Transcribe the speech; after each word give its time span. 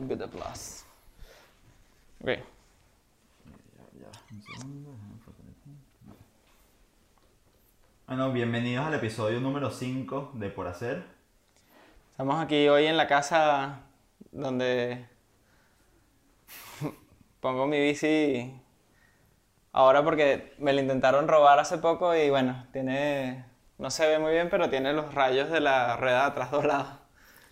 Good 0.00 0.22
plus. 0.30 0.84
Ok. 2.20 2.30
Bueno, 8.08 8.32
bienvenidos 8.32 8.84
al 8.84 8.94
episodio 8.94 9.40
número 9.40 9.70
5 9.70 10.32
de 10.34 10.50
Por 10.50 10.66
Hacer. 10.66 11.04
Estamos 12.10 12.42
aquí 12.42 12.68
hoy 12.68 12.86
en 12.86 12.96
la 12.96 13.06
casa 13.06 13.82
donde 14.32 15.06
pongo 17.40 17.68
mi 17.68 17.78
bici 17.78 18.60
ahora 19.70 20.02
porque 20.02 20.52
me 20.58 20.72
la 20.72 20.80
intentaron 20.80 21.28
robar 21.28 21.60
hace 21.60 21.78
poco 21.78 22.16
y 22.16 22.28
bueno, 22.28 22.66
tiene, 22.72 23.44
no 23.78 23.88
se 23.88 24.08
ve 24.08 24.18
muy 24.18 24.32
bien, 24.32 24.48
pero 24.50 24.68
tiene 24.68 24.92
los 24.92 25.14
rayos 25.14 25.48
de 25.48 25.60
la 25.60 25.96
rueda 25.96 26.22
de 26.22 26.26
atrás 26.26 26.50
doblados. 26.50 27.03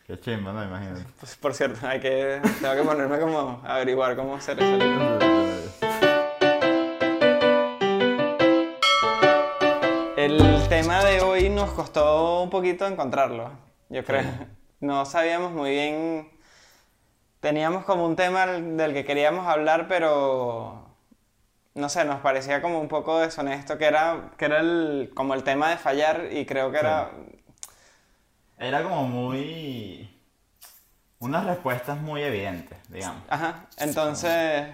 Qué 0.07 0.19
chimba, 0.19 0.53
¿no? 0.53 0.65
Imagínate. 0.65 1.05
Pues, 1.21 1.37
por 1.37 1.55
cierto, 1.55 1.87
hay 1.87 2.01
que, 2.01 2.41
tengo 2.61 2.75
que 2.75 2.83
ponerme 2.83 3.21
como 3.21 3.63
a 3.65 3.77
averiguar 3.77 4.17
cómo 4.17 4.35
hacer 4.35 4.59
eso. 4.61 4.79
El 10.17 10.69
tema 10.69 11.05
de 11.05 11.21
hoy 11.21 11.49
nos 11.51 11.71
costó 11.71 12.43
un 12.43 12.51
poquito 12.51 12.87
encontrarlo, 12.87 13.53
yo 13.89 14.05
creo. 14.05 14.25
No 14.81 15.05
sabíamos 15.05 15.53
muy 15.53 15.71
bien, 15.71 16.29
teníamos 17.39 17.85
como 17.85 18.05
un 18.05 18.17
tema 18.17 18.47
del 18.47 18.93
que 18.95 19.05
queríamos 19.05 19.47
hablar, 19.47 19.87
pero 19.87 20.97
no 21.75 21.89
sé, 21.89 22.05
nos 22.05 22.21
parecía 22.21 22.61
como 22.61 22.81
un 22.81 22.89
poco 22.89 23.21
deshonesto, 23.21 23.79
que 23.79 23.85
era, 23.85 24.33
que 24.37 24.47
era 24.47 24.59
el, 24.59 25.13
como 25.15 25.35
el 25.35 25.45
tema 25.45 25.71
de 25.71 25.77
fallar 25.77 26.27
y 26.33 26.45
creo 26.45 26.73
que 26.73 26.79
era... 26.79 27.13
Era 28.63 28.83
como 28.83 29.07
muy... 29.09 30.09
Unas 31.19 31.45
respuestas 31.47 32.01
muy 32.01 32.23
evidentes, 32.23 32.79
digamos. 32.89 33.23
Ajá, 33.29 33.67
entonces, 33.79 34.67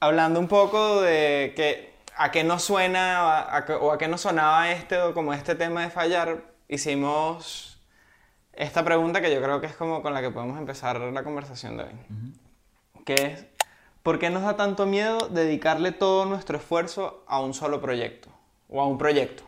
hablando 0.00 0.38
un 0.38 0.46
poco 0.48 1.00
de 1.02 1.52
que 1.56 1.92
a 2.16 2.30
qué 2.30 2.44
nos 2.44 2.62
suena 2.62 3.18
a- 3.18 3.58
a 3.58 3.76
o 3.78 3.90
a 3.92 3.98
qué 3.98 4.06
nos 4.06 4.20
sonaba 4.20 4.70
este 4.70 4.98
o 5.00 5.12
como 5.14 5.32
este 5.34 5.54
tema 5.56 5.82
de 5.82 5.90
fallar, 5.90 6.42
hicimos 6.68 7.80
esta 8.52 8.84
pregunta 8.84 9.20
que 9.20 9.32
yo 9.34 9.42
creo 9.42 9.60
que 9.60 9.66
es 9.66 9.74
como 9.74 10.02
con 10.02 10.14
la 10.14 10.20
que 10.20 10.30
podemos 10.30 10.56
empezar 10.58 11.00
la 11.00 11.24
conversación 11.24 11.76
de 11.78 11.84
hoy. 11.84 11.92
Que 13.04 13.14
es, 13.14 13.46
¿por 14.04 14.20
qué 14.20 14.30
nos 14.30 14.42
da 14.44 14.56
tanto 14.56 14.86
miedo 14.86 15.28
dedicarle 15.30 15.90
todo 15.90 16.26
nuestro 16.26 16.58
esfuerzo 16.58 17.24
a 17.26 17.40
un 17.40 17.54
solo 17.54 17.80
proyecto? 17.80 18.28
O 18.68 18.80
a 18.80 18.86
un 18.86 18.98
proyecto. 18.98 19.42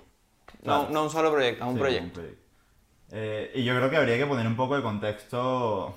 No, 0.63 0.79
Claro. 0.81 0.89
no 0.91 0.99
a 1.01 1.03
un 1.05 1.11
solo 1.11 1.31
proyecto, 1.33 1.63
a 1.63 1.67
un 1.69 1.75
Sí, 1.75 1.81
proyecto. 1.81 2.21
Eh, 3.17 3.53
y 3.55 3.63
yo 3.63 3.77
creo 3.77 3.89
que 3.89 3.97
habría 3.97 4.19
que 4.19 4.27
poner 4.27 4.45
un 4.45 4.57
poco 4.57 4.75
de 4.75 4.83
contexto 4.83 5.97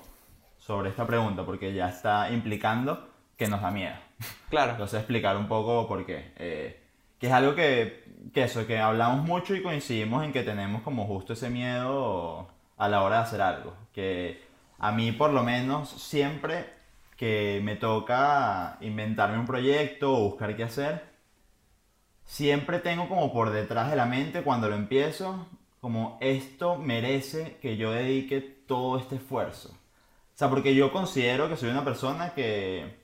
sobre 0.56 0.90
esta 0.90 1.04
pregunta, 1.04 1.44
porque 1.44 1.74
ya 1.74 1.88
está 1.88 2.30
implicando 2.30 3.08
que 3.36 3.48
nos 3.48 3.60
da 3.60 3.72
miedo. 3.72 3.96
Claro. 4.48 4.72
Entonces 4.72 5.00
explicar 5.00 5.36
un 5.36 5.48
poco 5.48 5.88
por 5.88 6.06
qué. 6.06 6.32
Eh, 6.36 6.80
que 7.18 7.26
es 7.26 7.32
algo 7.32 7.56
que, 7.56 8.04
que 8.32 8.44
eso, 8.44 8.66
que 8.68 8.78
hablamos 8.78 9.26
mucho 9.26 9.56
y 9.56 9.62
coincidimos 9.62 10.24
en 10.24 10.32
que 10.32 10.44
tenemos 10.44 10.82
como 10.82 11.06
justo 11.06 11.32
ese 11.32 11.50
miedo 11.50 12.48
a 12.76 12.88
la 12.88 13.02
hora 13.02 13.16
de 13.16 13.22
hacer 13.22 13.42
algo. 13.42 13.74
Que 13.92 14.40
a 14.78 14.92
mí 14.92 15.10
por 15.10 15.32
lo 15.32 15.42
menos 15.42 15.88
siempre 15.90 16.72
que 17.16 17.60
me 17.64 17.74
toca 17.74 18.78
inventarme 18.80 19.38
un 19.38 19.46
proyecto 19.46 20.12
o 20.14 20.20
buscar 20.20 20.54
qué 20.56 20.62
hacer, 20.62 21.04
siempre 22.24 22.78
tengo 22.78 23.08
como 23.08 23.32
por 23.32 23.50
detrás 23.50 23.90
de 23.90 23.96
la 23.96 24.06
mente 24.06 24.42
cuando 24.42 24.68
lo 24.68 24.76
empiezo, 24.76 25.48
como 25.80 26.18
esto 26.20 26.76
merece 26.76 27.58
que 27.62 27.76
yo 27.76 27.92
dedique 27.92 28.40
todo 28.40 28.98
este 28.98 29.16
esfuerzo. 29.16 29.70
O 29.70 30.38
sea, 30.38 30.48
porque 30.50 30.74
yo 30.74 30.92
considero 30.92 31.48
que 31.48 31.56
soy 31.56 31.70
una 31.70 31.84
persona 31.84 32.34
que, 32.34 32.98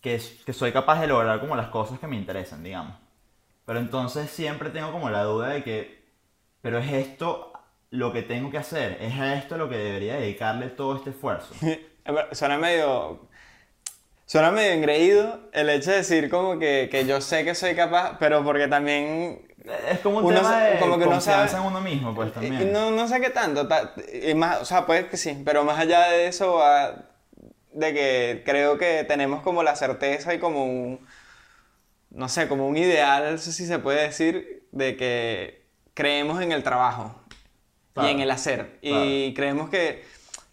que, 0.00 0.20
que 0.44 0.52
soy 0.52 0.72
capaz 0.72 1.00
de 1.00 1.08
lograr 1.08 1.40
como 1.40 1.56
las 1.56 1.68
cosas 1.68 1.98
que 1.98 2.06
me 2.06 2.16
interesan, 2.16 2.62
digamos. 2.62 2.96
Pero 3.64 3.80
entonces 3.80 4.30
siempre 4.30 4.70
tengo 4.70 4.92
como 4.92 5.10
la 5.10 5.24
duda 5.24 5.48
de 5.48 5.62
que, 5.62 6.04
pero 6.62 6.78
es 6.78 6.90
esto 6.92 7.52
lo 7.90 8.12
que 8.12 8.22
tengo 8.22 8.50
que 8.50 8.58
hacer, 8.58 8.98
es 9.00 9.14
a 9.18 9.34
esto 9.34 9.56
lo 9.56 9.68
que 9.68 9.76
debería 9.76 10.16
dedicarle 10.16 10.68
todo 10.68 10.96
este 10.96 11.10
esfuerzo. 11.10 11.54
Suena 12.32 12.58
medio. 12.58 13.28
Suena 14.30 14.50
medio 14.50 14.72
engreído 14.72 15.40
el 15.54 15.70
hecho 15.70 15.90
de 15.90 15.96
decir 15.96 16.28
como 16.28 16.58
que, 16.58 16.88
que 16.92 17.06
yo 17.06 17.22
sé 17.22 17.46
que 17.46 17.54
soy 17.54 17.74
capaz, 17.74 18.18
pero 18.18 18.44
porque 18.44 18.68
también. 18.68 19.48
Es 19.90 20.00
como 20.00 20.18
un 20.18 20.24
Uno 20.26 20.36
tema 20.36 20.60
de 20.60 20.78
como 20.78 20.98
que 20.98 21.04
confianza 21.06 21.48
sabe- 21.48 21.62
en 21.62 21.66
uno 21.66 21.80
mismo, 21.80 22.14
pues 22.14 22.34
también. 22.34 22.70
no, 22.70 22.90
no 22.90 23.08
sé 23.08 23.22
qué 23.22 23.30
tanto. 23.30 23.66
ta- 23.66 23.94
y 24.22 24.34
más, 24.34 24.60
o 24.60 24.66
sea, 24.66 24.84
puede 24.84 25.06
que 25.08 25.16
sí, 25.16 25.40
pero 25.46 25.64
más 25.64 25.78
allá 25.78 26.10
de 26.10 26.26
eso 26.26 26.56
va 26.56 27.06
de 27.72 27.94
que 27.94 28.42
creo 28.44 28.76
que 28.76 29.04
tenemos 29.04 29.40
como 29.42 29.62
la 29.62 29.76
certeza 29.76 30.34
y 30.34 30.38
como 30.38 30.62
un. 30.66 31.00
No 32.10 32.28
sé, 32.28 32.48
como 32.48 32.68
un 32.68 32.76
ideal, 32.76 33.32
no 33.32 33.38
sé 33.38 33.50
si 33.52 33.64
se 33.66 33.78
puede 33.78 34.02
decir, 34.02 34.66
de 34.72 34.94
que 34.98 35.62
creemos 35.94 36.42
en 36.42 36.52
el 36.52 36.62
trabajo 36.62 37.14
Claro, 37.94 38.08
y 38.08 38.12
en 38.12 38.20
el 38.20 38.30
hacer. 38.30 38.78
Y 38.82 39.32
creemos 39.32 39.70
que 39.70 40.04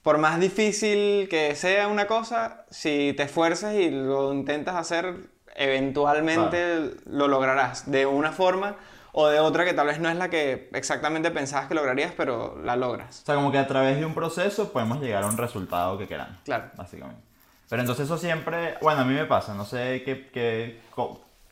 por 0.06 0.20
más 0.20 0.40
difícil 0.40 1.28
que 1.30 1.56
sea 1.56 1.88
una 1.88 2.06
cosa, 2.06 2.64
si 2.70 3.14
te 3.18 3.24
esfuerzas 3.24 3.74
y 3.74 3.90
lo 3.90 4.32
intentas 4.34 4.76
hacer, 4.76 5.16
eventualmente 5.56 6.92
lo 7.08 7.28
lograrás 7.28 7.90
de 7.90 8.06
una 8.06 8.32
forma 8.32 8.76
o 9.14 9.30
de 9.30 9.40
otra 9.40 9.66
que 9.66 9.74
tal 9.74 9.88
vez 9.88 10.00
no 10.00 10.08
es 10.08 10.16
la 10.16 10.30
que 10.30 10.70
exactamente 10.74 11.32
pensabas 11.32 11.68
que 11.68 11.74
lograrías, 11.74 12.14
pero 12.16 12.56
la 12.64 12.76
logras. 12.76 13.24
O 13.24 13.26
sea, 13.26 13.34
como 13.34 13.52
que 13.52 13.58
a 13.58 13.66
través 13.66 13.98
de 13.98 14.06
un 14.06 14.14
proceso 14.14 14.72
podemos 14.72 15.02
llegar 15.02 15.24
a 15.24 15.28
un 15.28 15.38
resultado 15.38 15.98
que 15.98 16.08
queramos. 16.08 16.38
Claro. 16.46 16.66
Básicamente. 16.76 17.24
Pero 17.68 17.82
entonces 17.82 18.06
eso 18.06 18.20
siempre, 18.20 18.76
bueno, 18.84 19.02
a 19.02 19.06
mí 19.06 19.16
me 19.16 19.26
pasa, 19.26 19.56
no 19.56 19.66
sé 19.66 20.04
qué, 20.06 20.30
qué, 20.32 20.82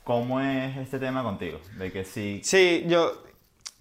cómo 0.04 0.40
es 0.42 0.78
este 0.78 1.00
tema 1.00 1.24
contigo, 1.24 1.60
de 1.80 1.92
que 1.92 2.06
sí, 2.06 2.42
Sí, 2.44 2.86
yo 2.86 3.24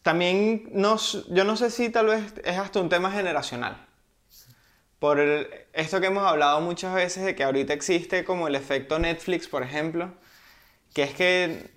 también 0.01 0.71
no, 0.73 0.97
yo 1.29 1.45
no 1.45 1.57
sé 1.57 1.69
si 1.69 1.91
tal 1.91 2.07
vez 2.07 2.33
es 2.43 2.57
hasta 2.57 2.81
un 2.81 2.89
tema 2.89 3.11
generacional. 3.11 3.92
Por 5.03 5.19
el- 5.19 5.49
esto 5.73 6.01
que 6.01 6.07
hemos 6.07 6.23
hablado 6.25 6.61
muchas 6.61 6.95
veces 6.95 7.25
de 7.25 7.35
que 7.35 7.43
ahorita 7.43 7.73
existe 7.73 8.23
como 8.25 8.47
el 8.47 8.55
efecto 8.55 9.01
Netflix, 9.01 9.49
por 9.49 9.65
ejemplo, 9.65 10.13
que 10.95 11.03
es 11.03 11.13
que 11.13 11.71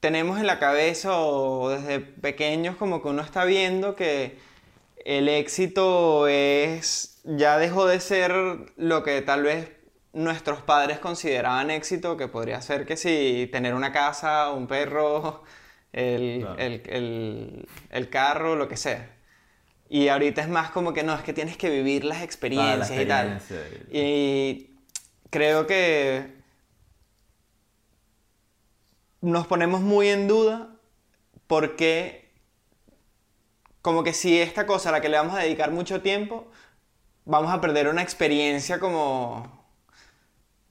tenemos 0.00 0.38
en 0.40 0.46
la 0.46 0.58
cabeza 0.58 1.18
o 1.20 1.68
desde 1.68 2.00
pequeños 2.00 2.76
como 2.76 3.02
que 3.02 3.08
uno 3.08 3.20
está 3.20 3.44
viendo 3.44 3.96
que 3.96 4.38
el 5.04 5.28
éxito 5.28 6.26
es 6.26 7.20
ya 7.24 7.58
dejó 7.58 7.86
de 7.86 8.00
ser 8.00 8.32
lo 8.78 9.02
que 9.02 9.20
tal 9.20 9.42
vez 9.42 9.70
nuestros 10.14 10.62
padres 10.62 10.98
consideraban 11.00 11.70
éxito, 11.70 12.16
que 12.16 12.28
podría 12.28 12.62
ser 12.62 12.86
que 12.86 12.96
si 12.96 13.46
tener 13.52 13.74
una 13.74 13.92
casa, 13.92 14.52
un 14.52 14.66
perro, 14.68 15.42
el, 15.92 16.40
Claro. 16.40 16.58
el- 16.60 16.82
el- 16.86 17.68
el 17.90 18.08
carro, 18.08 18.56
lo 18.56 18.68
que 18.68 18.78
sea. 18.78 19.10
Y 19.94 20.08
ahorita 20.08 20.40
es 20.42 20.48
más 20.48 20.70
como 20.72 20.92
que 20.92 21.04
no, 21.04 21.14
es 21.14 21.22
que 21.22 21.32
tienes 21.32 21.56
que 21.56 21.70
vivir 21.70 22.04
las 22.04 22.20
experiencias 22.22 22.90
y 23.00 23.06
tal. 23.06 23.40
y- 23.92 23.98
Y 24.00 24.76
creo 25.30 25.68
que 25.68 26.34
nos 29.20 29.46
ponemos 29.46 29.80
muy 29.80 30.08
en 30.08 30.26
duda 30.28 30.68
porque 31.46 32.32
como 33.82 34.02
que 34.02 34.12
si 34.12 34.40
esta 34.40 34.66
cosa 34.66 34.88
a 34.88 34.92
la 34.92 35.00
que 35.00 35.08
le 35.08 35.16
vamos 35.16 35.36
a 35.36 35.40
dedicar 35.40 35.70
mucho 35.70 36.00
tiempo, 36.02 36.50
vamos 37.24 37.52
a 37.52 37.60
perder 37.60 37.88
una 37.88 38.02
experiencia 38.02 38.80
como, 38.80 39.64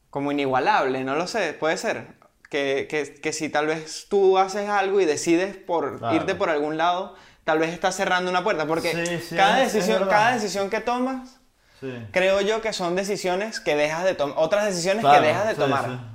como 0.09 0.31
inigualable, 0.31 1.03
no 1.03 1.15
lo 1.15 1.27
sé, 1.27 1.53
puede 1.53 1.77
ser. 1.77 2.21
Que, 2.49 2.87
que, 2.89 3.15
que 3.21 3.33
si 3.33 3.49
tal 3.49 3.67
vez 3.67 4.07
tú 4.09 4.37
haces 4.37 4.67
algo 4.69 4.99
y 5.01 5.05
decides 5.05 5.55
por 5.57 5.97
Claro. 5.99 6.15
irte 6.15 6.35
por 6.35 6.49
algún 6.49 6.77
lado, 6.77 7.15
tal 7.43 7.59
vez 7.59 7.71
estás 7.73 7.95
cerrando 7.95 8.29
una 8.31 8.43
puerta, 8.43 8.65
porque 8.65 8.91
Sí, 9.05 9.19
sí, 9.29 9.35
cada, 9.35 9.63
es- 9.63 9.73
decisión, 9.73 10.07
cada 10.09 10.33
decisión 10.33 10.69
que 10.69 10.79
tomas 10.81 11.39
sí. 11.79 11.91
creo 12.11 12.41
yo 12.41 12.61
que 12.61 12.73
son 12.73 12.95
decisiones 12.95 13.59
que 13.59 13.75
dejas 13.75 14.03
de 14.05 14.15
tomar, 14.15 14.35
otras 14.37 14.65
decisiones 14.65 15.01
Claro, 15.01 15.21
que 15.21 15.27
dejas 15.27 15.47
de 15.47 15.55
tomar. 15.55 16.13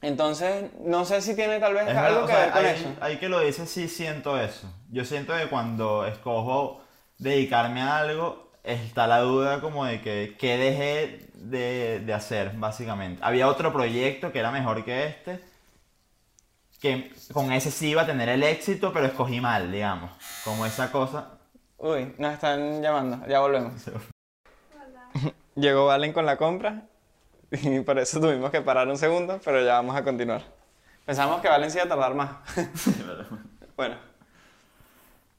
Entonces, 0.00 0.64
no 0.84 1.04
sé 1.04 1.20
si 1.20 1.34
tiene 1.34 1.58
tal 1.60 1.74
vez 1.74 1.86
Es 1.88 1.96
algo 1.96 2.22
que 2.26 2.32
sea, 2.32 2.40
ver 2.46 2.50
con 2.52 2.64
ahí, 2.64 2.74
eso. 2.74 2.94
ahí 3.00 3.16
que 3.18 3.28
lo 3.28 3.40
dices, 3.40 3.68
sí 3.68 3.88
siento 3.88 4.40
eso. 4.40 4.72
Yo 4.90 5.04
siento 5.04 5.36
que 5.36 5.48
cuando 5.48 6.06
escojo 6.06 6.80
dedicarme 7.18 7.82
a 7.82 7.98
algo, 7.98 8.50
está 8.64 9.06
la 9.06 9.18
duda 9.20 9.60
como 9.60 9.84
de 9.84 10.00
que 10.00 10.36
qué 10.38 10.56
dejé 10.56 11.28
de, 11.34 12.00
de 12.00 12.14
hacer, 12.14 12.52
básicamente. 12.54 13.20
Había 13.22 13.48
otro 13.48 13.70
proyecto 13.72 14.32
que 14.32 14.38
era 14.38 14.50
mejor 14.50 14.82
que 14.84 15.06
este, 15.06 15.40
que 16.80 17.12
con 17.32 17.52
ese 17.52 17.70
sí 17.70 17.90
iba 17.90 18.02
a 18.02 18.06
tener 18.06 18.28
el 18.28 18.42
éxito, 18.42 18.92
pero 18.92 19.06
escogí 19.06 19.40
mal, 19.40 19.70
digamos. 19.72 20.10
Como 20.44 20.66
esa 20.66 20.90
cosa. 20.92 21.38
Uy, 21.78 22.14
nos 22.18 22.34
están 22.34 22.82
llamando, 22.82 23.26
ya 23.26 23.40
volvemos. 23.40 23.74
Llegó 25.54 25.86
Valen 25.86 26.12
con 26.12 26.26
la 26.26 26.36
compra 26.36 26.88
y 27.50 27.80
por 27.80 27.98
eso 27.98 28.20
tuvimos 28.20 28.50
que 28.50 28.62
parar 28.62 28.88
un 28.88 28.98
segundo, 28.98 29.40
pero 29.44 29.64
ya 29.64 29.74
vamos 29.74 29.96
a 29.96 30.04
continuar. 30.04 30.42
Pensamos 31.04 31.40
que 31.40 31.48
Valen 31.48 31.70
se 31.70 31.78
iba 31.78 31.86
a 31.86 31.88
tardar 31.88 32.14
más. 32.14 32.30
bueno, 33.76 33.96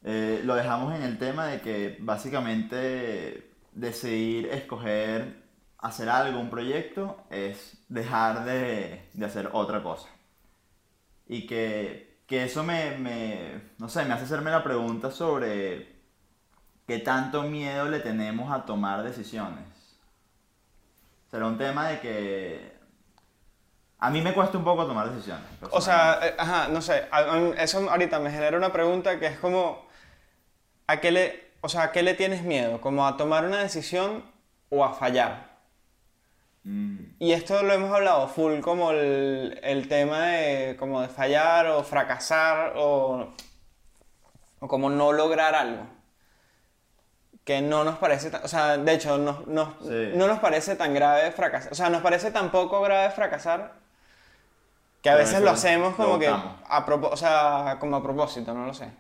Eh, 0.04 0.42
lo 0.44 0.56
dejamos 0.56 0.96
en 0.96 1.04
el 1.04 1.18
tema 1.20 1.46
de 1.48 1.62
que 1.62 1.98
básicamente 2.00 3.52
decidir 3.74 4.48
escoger 4.48 5.42
hacer 5.78 6.10
algo, 6.10 6.40
un 6.40 6.50
proyecto, 6.50 7.26
es 7.30 7.84
dejar 7.90 8.46
de, 8.46 9.10
de 9.14 9.26
hacer 9.26 9.50
otra 9.54 9.82
cosa. 9.84 10.10
Y 11.32 11.48
que, 11.48 12.18
que 12.28 12.44
eso 12.44 12.62
me, 12.62 12.98
me, 12.98 13.62
no 13.78 13.88
sé, 13.88 14.04
me 14.04 14.14
hace 14.14 14.26
hacerme 14.26 14.52
la 14.52 14.66
pregunta 14.66 15.12
sobre 15.12 15.96
qué 16.86 17.00
tanto 17.00 17.44
miedo 17.44 17.88
le 17.88 18.02
tenemos 18.02 18.52
a 18.52 18.66
tomar 18.66 19.02
decisiones. 19.02 19.64
Será 21.30 21.48
un 21.48 21.58
tema 21.58 21.88
de 21.88 22.00
que 22.02 22.74
a 23.98 24.10
mí 24.10 24.22
me 24.22 24.34
cuesta 24.34 24.58
un 24.58 24.66
poco 24.66 24.86
tomar 24.86 25.10
decisiones. 25.10 25.46
O 25.72 25.80
sea, 25.80 26.20
eh, 26.22 26.36
ajá, 26.38 26.68
no 26.68 26.82
sé, 26.82 27.08
eso 27.58 27.90
ahorita 27.90 28.20
me 28.20 28.30
genera 28.30 28.58
una 28.58 28.74
pregunta 28.74 29.18
que 29.18 29.28
es 29.28 29.40
como, 29.40 29.88
¿a 30.88 30.98
qué 31.00 31.12
le, 31.12 31.52
o 31.62 31.70
sea, 31.70 31.84
¿a 31.84 31.92
qué 31.94 32.04
le 32.04 32.14
tienes 32.14 32.44
miedo? 32.44 32.82
¿Como 32.82 33.08
a 33.08 33.16
tomar 33.16 33.46
una 33.46 33.60
decisión 33.60 34.26
o 34.68 34.84
a 34.84 34.92
fallar? 34.92 35.51
Mm. 36.64 36.98
Y 37.20 37.32
esto 37.32 37.64
lo 37.64 37.74
hemos 37.74 37.94
hablado 37.94 38.28
full 38.28 38.60
como 38.60 38.92
el, 38.92 39.60
el, 39.64 39.88
tema 39.88 40.28
de, 40.28 40.76
como 40.78 41.02
de 41.02 41.08
fallar 41.08 41.68
o 41.68 41.84
fracasar 41.84 42.74
o, 42.78 43.34
o 44.60 44.68
como 44.68 44.90
no 44.90 45.12
lograr 45.12 45.56
algo. 45.56 45.88
Que 47.44 47.62
no 47.62 47.84
nos 47.84 47.98
parece, 47.98 48.32
o 48.44 48.48
sea, 48.48 48.78
de 48.78 48.94
hecho, 48.94 49.18
no, 49.18 49.44
no, 49.48 49.76
no 49.82 50.28
nos 50.28 50.40
parece 50.40 50.76
tan 50.76 50.94
grave 50.94 51.32
fracasar. 51.32 51.72
O 51.72 51.76
sea, 51.76 51.90
nos 51.90 52.04
parece 52.04 52.32
tan 52.32 52.52
poco 52.52 52.82
grave 52.82 53.10
fracasar 53.10 53.74
que 55.02 55.10
a 55.10 55.16
veces 55.16 55.42
lo 55.42 55.50
hacemos 55.50 55.96
como 55.96 56.20
que, 56.20 56.28
a 56.28 56.86
o 56.88 57.18
sea, 57.18 57.78
como 57.80 57.96
a 57.96 58.04
propósito, 58.04 58.54
no 58.54 58.68
lo 58.68 58.74
sé. 58.74 58.92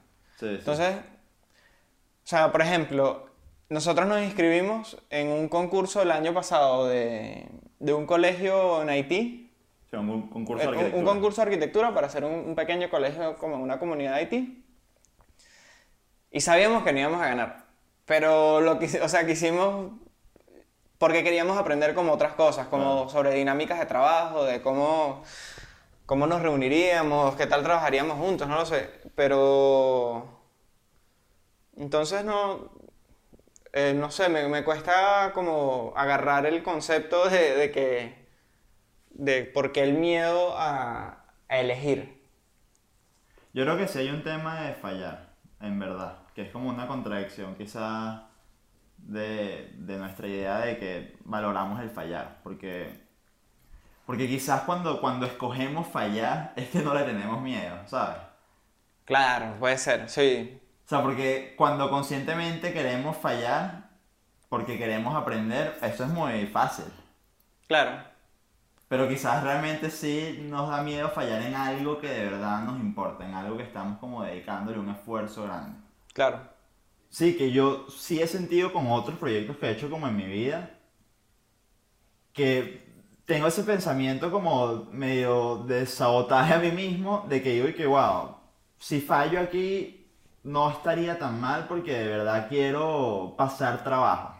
Entonces, 0.41 0.95
o 0.95 2.27
sea, 2.27 2.51
por 2.51 2.61
ejemplo, 2.61 3.30
nosotros 3.71 4.05
nos 4.05 4.21
inscribimos 4.21 4.97
en 5.09 5.29
un 5.29 5.47
concurso 5.47 6.01
el 6.01 6.11
año 6.11 6.33
pasado 6.33 6.87
de, 6.87 7.47
de 7.79 7.93
un 7.93 8.05
colegio 8.05 8.81
en 8.81 8.89
Haití. 8.89 9.49
un, 9.93 10.29
concurso 10.29 10.61
de 10.61 10.69
arquitectura. 10.69 10.99
Un, 10.99 11.05
concurso 11.05 11.41
de 11.41 11.47
arquitectura 11.47 11.93
para 11.93 12.07
hacer 12.07 12.25
un, 12.25 12.53
pequeño 12.53 12.89
colegio 12.89 13.37
como 13.37 13.55
en 13.55 13.61
una 13.61 13.79
comunidad 13.79 14.11
de 14.11 14.17
Haití. 14.17 14.65
Y 16.31 16.41
sabíamos 16.41 16.83
que 16.83 16.91
no 16.91 16.99
íbamos 16.99 17.21
a 17.21 17.29
ganar. 17.29 17.65
Pero 18.05 18.59
lo 18.59 18.77
que, 18.77 18.87
o 19.01 19.07
sea, 19.07 19.25
quisimos 19.25 19.93
porque 20.97 21.23
queríamos 21.23 21.57
aprender 21.57 21.95
como 21.95 22.11
otras 22.11 22.33
cosas, 22.33 22.67
como 22.67 23.07
sobre 23.07 23.33
dinámicas 23.33 23.79
de 23.79 23.85
trabajo, 23.85 24.43
de 24.43 24.61
cómo 24.61 25.23
cómo 26.05 26.27
nos 26.27 26.41
reuniríamos, 26.41 27.37
qué 27.37 27.47
tal 27.47 27.63
trabajaríamos 27.63 28.17
juntos, 28.17 28.45
no 28.49 28.55
lo 28.55 28.65
sé. 28.65 28.89
Pero. 29.15 30.27
Entonces 31.77 32.25
no. 32.25 32.80
Eh, 33.73 33.93
no 33.93 34.11
sé, 34.11 34.29
me, 34.29 34.63
cuesta 34.63 35.31
como 35.33 35.93
agarrar 35.95 36.45
el 36.45 36.61
concepto 36.63 37.29
de, 37.29 37.71
que. 37.71 38.27
de 39.11 39.45
por 39.45 39.71
qué 39.71 39.83
el 39.83 39.93
miedo 39.93 40.53
a, 40.57 41.25
elegir. 41.49 42.21
Yo 43.53 43.63
creo 43.63 43.77
que 43.77 43.87
sí 43.87 43.99
hay 43.99 44.09
un 44.09 44.23
tema 44.23 44.61
de 44.61 44.73
fallar, 44.73 45.35
en 45.59 45.79
verdad. 45.79 46.19
Que 46.35 46.43
es 46.43 46.51
como 46.51 46.69
una 46.69 46.87
contradicción, 46.87 47.55
quizás. 47.55 48.21
De, 48.97 49.71
de 49.77 49.97
nuestra 49.97 50.27
idea 50.27 50.59
de 50.59 50.77
que 50.77 51.15
valoramos 51.23 51.81
el 51.81 51.89
fallar. 51.89 52.39
Porque 52.43 53.01
porque 54.05 54.27
quizás 54.27 54.63
cuando, 54.63 54.99
cuando 54.99 55.25
escogemos 55.25 55.87
fallar 55.87 56.53
es 56.57 56.69
que 56.69 56.79
no 56.79 56.93
le 56.93 57.03
tenemos 57.03 57.41
miedo, 57.41 57.77
¿sabes? 57.85 58.17
Claro, 59.05 59.55
puede 59.59 59.77
ser, 59.77 60.09
sí. 60.09 60.60
O 60.91 60.93
sea, 60.93 61.03
porque 61.03 61.53
cuando 61.55 61.89
conscientemente 61.89 62.73
queremos 62.73 63.15
fallar, 63.15 63.91
porque 64.49 64.77
queremos 64.77 65.15
aprender, 65.15 65.77
eso 65.81 66.03
es 66.03 66.09
muy 66.09 66.47
fácil. 66.47 66.83
Claro. 67.65 68.03
Pero 68.89 69.07
quizás 69.07 69.41
realmente 69.41 69.89
sí 69.89 70.45
nos 70.49 70.69
da 70.69 70.83
miedo 70.83 71.07
fallar 71.07 71.43
en 71.43 71.55
algo 71.55 71.97
que 72.01 72.09
de 72.09 72.25
verdad 72.25 72.63
nos 72.63 72.77
importa, 72.81 73.25
en 73.25 73.33
algo 73.33 73.55
que 73.55 73.63
estamos 73.63 73.99
como 73.99 74.21
dedicándole 74.23 74.79
un 74.79 74.89
esfuerzo 74.89 75.43
grande. 75.43 75.79
Claro. 76.11 76.41
Sí, 77.09 77.37
que 77.37 77.53
yo 77.53 77.85
sí 77.89 78.21
he 78.21 78.27
sentido 78.27 78.73
con 78.73 78.91
otros 78.91 79.17
proyectos 79.17 79.55
que 79.55 79.67
he 79.67 79.71
hecho 79.71 79.89
como 79.89 80.09
en 80.09 80.17
mi 80.17 80.25
vida, 80.25 80.71
que 82.33 82.85
tengo 83.23 83.47
ese 83.47 83.63
pensamiento 83.63 84.29
como 84.29 84.89
medio 84.91 85.59
de 85.59 85.85
sabotaje 85.85 86.53
a 86.53 86.59
mí 86.59 86.71
mismo, 86.71 87.25
de 87.29 87.41
que 87.41 87.53
digo 87.53 87.69
y 87.69 87.75
que, 87.75 87.85
wow, 87.85 88.35
si 88.77 88.99
fallo 88.99 89.39
aquí 89.39 89.99
no 90.43 90.69
estaría 90.69 91.19
tan 91.19 91.39
mal 91.39 91.67
porque 91.67 91.93
de 91.93 92.07
verdad 92.07 92.47
quiero 92.49 93.35
pasar 93.37 93.83
trabajo. 93.83 94.35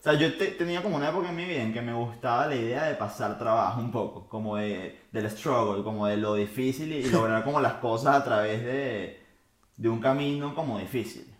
O 0.00 0.02
sea, 0.04 0.14
yo 0.14 0.36
tenía 0.36 0.82
como 0.82 0.96
una 0.96 1.08
época 1.08 1.30
en 1.30 1.36
mi 1.36 1.46
vida 1.46 1.62
en 1.62 1.72
que 1.72 1.80
me 1.80 1.94
gustaba 1.94 2.46
la 2.46 2.56
idea 2.56 2.84
de 2.84 2.94
pasar 2.94 3.38
trabajo 3.38 3.80
un 3.80 3.90
poco, 3.90 4.28
como 4.28 4.56
de, 4.56 5.00
del 5.12 5.30
struggle, 5.30 5.82
como 5.82 6.06
de 6.06 6.18
lo 6.18 6.34
difícil 6.34 6.92
y, 6.92 7.04
lograr 7.08 7.42
como 7.42 7.58
las 7.58 7.74
cosas 7.74 8.16
a 8.16 8.24
través 8.24 8.62
de, 8.62 9.24
de 9.76 9.88
un 9.88 10.00
camino 10.00 10.54
como 10.54 10.78
difícil. 10.78 11.34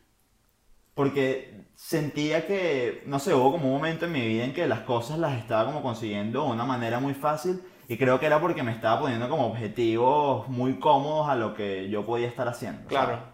Porque 0.94 1.66
sentía 1.74 2.46
que, 2.46 3.02
no 3.06 3.18
sé, 3.18 3.34
hubo 3.34 3.52
como 3.52 3.66
un 3.66 3.74
momento 3.74 4.06
en 4.06 4.12
mi 4.12 4.26
vida 4.26 4.44
en 4.44 4.54
que 4.54 4.66
las 4.66 4.80
cosas 4.80 5.18
las 5.18 5.36
estaba 5.38 5.66
como 5.66 5.82
consiguiendo 5.82 6.44
de 6.44 6.52
una 6.52 6.64
manera 6.64 7.00
muy 7.00 7.12
fácil 7.12 7.60
y 7.86 7.98
creo 7.98 8.18
que 8.18 8.26
era 8.26 8.40
porque 8.40 8.62
me 8.62 8.72
estaba 8.72 9.00
poniendo 9.00 9.28
como 9.28 9.46
objetivos 9.46 10.48
muy 10.48 10.78
cómodos 10.78 11.28
a 11.28 11.36
lo 11.36 11.52
que 11.52 11.90
yo 11.90 12.06
podía 12.06 12.28
estar 12.28 12.48
haciendo. 12.48 12.88
Claro. 12.88 13.33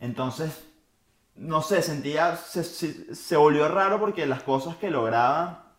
Entonces, 0.00 0.64
no 1.36 1.62
sé, 1.62 1.82
sentía, 1.82 2.36
se, 2.36 2.64
se, 2.64 3.36
volvió 3.36 3.68
raro 3.68 3.98
porque 3.98 4.26
las 4.26 4.42
cosas 4.42 4.76
que 4.76 4.90
lograba 4.90 5.72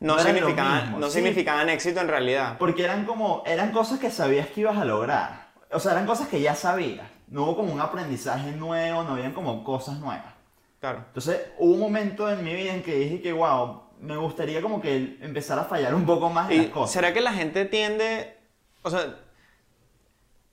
no, 0.00 0.18
significaban, 0.18 0.98
no 0.98 1.10
significaban 1.10 1.68
éxito 1.68 2.00
en 2.00 2.08
realidad. 2.08 2.56
Porque 2.58 2.84
eran 2.84 3.04
como, 3.04 3.42
eran 3.46 3.72
cosas 3.72 3.98
que 3.98 4.10
sabías 4.10 4.48
que 4.48 4.62
ibas 4.62 4.76
a 4.76 4.84
lograr. 4.84 5.48
O 5.70 5.80
sea, 5.80 5.92
eran 5.92 6.06
cosas 6.06 6.28
que 6.28 6.40
ya 6.40 6.54
sabías. 6.54 7.06
No 7.28 7.42
hubo 7.44 7.56
como 7.56 7.72
un 7.72 7.80
aprendizaje 7.80 8.52
nuevo, 8.52 9.02
no 9.02 9.12
habían 9.12 9.32
como 9.32 9.62
cosas 9.64 9.98
nuevas. 9.98 10.34
Claro. 10.80 11.04
Entonces 11.08 11.40
hubo 11.58 11.74
un 11.74 11.80
momento 11.80 12.30
en 12.30 12.42
mi 12.44 12.54
vida 12.54 12.72
en 12.72 12.82
que 12.82 12.94
dije 12.94 13.20
que, 13.20 13.32
wow, 13.32 13.82
me 14.00 14.16
gustaría 14.16 14.62
como 14.62 14.80
que 14.80 15.18
empezar 15.20 15.58
a 15.58 15.64
fallar 15.64 15.94
un 15.94 16.06
poco 16.06 16.30
más 16.30 16.50
en 16.50 16.62
las 16.62 16.66
cosas. 16.68 16.92
¿Será 16.92 17.12
que 17.12 17.20
la 17.20 17.32
gente 17.32 17.64
tiende, 17.64 18.36
o 18.82 18.90
sea, 18.90 19.16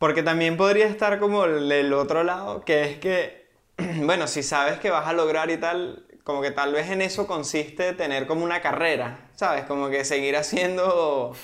porque 0.05 0.21
también 0.21 0.55
podría 0.55 0.85
estar 0.85 1.17
como 1.17 1.45
el, 1.45 1.91
otro 1.91 2.23
lado, 2.23 2.63
que 2.63 2.83
es 2.83 2.99
que, 2.99 3.47
bueno, 4.03 4.27
si 4.27 4.43
sabes 4.43 4.77
que 4.77 4.91
vas 4.91 5.07
a 5.07 5.13
lograr 5.13 5.49
y 5.49 5.57
tal, 5.57 6.05
como 6.23 6.43
que 6.43 6.51
tal 6.51 6.73
vez 6.73 6.91
en 6.91 7.01
eso 7.01 7.25
consiste 7.25 7.91
tener 7.93 8.27
como 8.27 8.43
una 8.43 8.61
carrera, 8.61 9.31
¿sabes? 9.33 9.65
Como 9.65 9.89
que 9.89 10.05
seguir 10.05 10.37
haciendo 10.37 11.35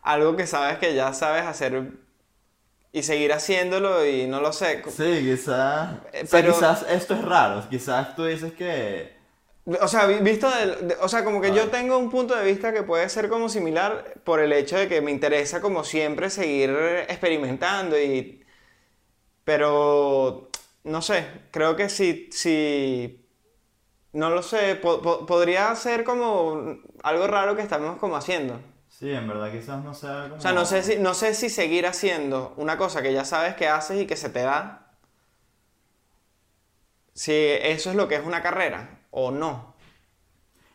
algo 0.00 0.34
que 0.34 0.46
sabes 0.46 0.78
que 0.78 0.94
ya 0.94 1.12
sabes 1.12 1.42
hacer 1.42 1.92
y 2.90 3.02
seguir 3.02 3.34
haciéndolo 3.34 4.06
y 4.06 4.26
no 4.26 4.40
lo 4.40 4.54
sé. 4.54 4.82
Sí, 4.88 5.20
quizás. 5.20 5.96
Pero... 6.30 6.54
quizás 6.54 6.86
esto 6.88 7.12
es 7.12 7.22
raro. 7.22 7.68
Quizás 7.68 8.16
tú 8.16 8.24
dices 8.24 8.54
que. 8.54 9.14
O 9.66 9.88
sea, 9.88 10.06
visto 10.06 10.48
o 11.00 11.08
sea, 11.08 11.24
como 11.24 11.40
que 11.40 11.52
yo 11.52 11.68
tengo 11.70 11.98
un 11.98 12.08
punto 12.08 12.36
de 12.36 12.44
vista 12.44 12.72
que 12.72 12.84
puede 12.84 13.08
ser 13.08 13.28
como 13.28 13.48
similar 13.48 14.14
por 14.22 14.38
el 14.38 14.52
hecho 14.52 14.78
de 14.78 14.86
que 14.88 15.00
me 15.00 15.10
interesa 15.10 15.60
como 15.60 15.82
siempre 15.82 16.30
seguir 16.30 16.70
experimentando 17.08 17.98
y 18.00 18.44
pero 19.44 20.50
no 20.84 21.02
sé, 21.02 21.26
creo 21.50 21.74
que 21.74 21.88
si 21.88 22.28
si 22.30 23.26
no 24.12 24.30
lo 24.30 24.42
sé, 24.42 24.76
podría 24.76 25.74
ser 25.74 26.04
como 26.04 26.78
algo 27.02 27.26
raro 27.26 27.56
que 27.56 27.62
estamos 27.62 27.98
como 27.98 28.16
haciendo. 28.16 28.60
Sí, 28.88 29.10
en 29.12 29.28
verdad 29.28 29.52
quizás 29.52 29.82
no 29.84 29.92
sea 29.92 30.28
como... 30.28 30.36
O 30.36 30.40
sea, 30.40 30.52
no 30.52 30.64
sé, 30.64 30.82
si, 30.82 30.96
no 30.96 31.12
sé 31.12 31.34
si 31.34 31.50
seguir 31.50 31.86
haciendo 31.86 32.54
una 32.56 32.78
cosa 32.78 33.02
que 33.02 33.12
ya 33.12 33.24
sabes 33.24 33.56
que 33.56 33.68
haces 33.68 34.00
y 34.00 34.06
que 34.06 34.16
se 34.16 34.30
te 34.30 34.40
da, 34.42 34.92
si 37.14 37.32
eso 37.32 37.90
es 37.90 37.96
lo 37.96 38.08
que 38.08 38.14
es 38.14 38.24
una 38.24 38.42
carrera 38.42 38.95
o 39.16 39.30
no. 39.30 39.74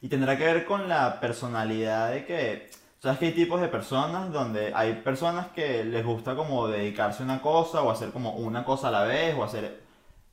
Y 0.01 0.09
tendrá 0.09 0.35
que 0.35 0.45
ver 0.45 0.65
con 0.65 0.89
la 0.89 1.19
personalidad 1.19 2.11
de 2.11 2.25
que... 2.25 2.69
¿Sabes 2.99 3.19
que 3.19 3.25
hay 3.27 3.31
tipos 3.31 3.61
de 3.61 3.67
personas 3.67 4.31
donde 4.31 4.73
hay 4.75 4.93
personas 4.93 5.47
que 5.47 5.83
les 5.83 6.05
gusta 6.05 6.35
como 6.35 6.67
dedicarse 6.67 7.23
a 7.23 7.25
una 7.25 7.41
cosa 7.41 7.81
o 7.81 7.89
hacer 7.89 8.11
como 8.11 8.33
una 8.33 8.63
cosa 8.63 8.89
a 8.89 8.91
la 8.91 9.03
vez 9.03 9.35
o 9.35 9.43
hacer 9.43 9.81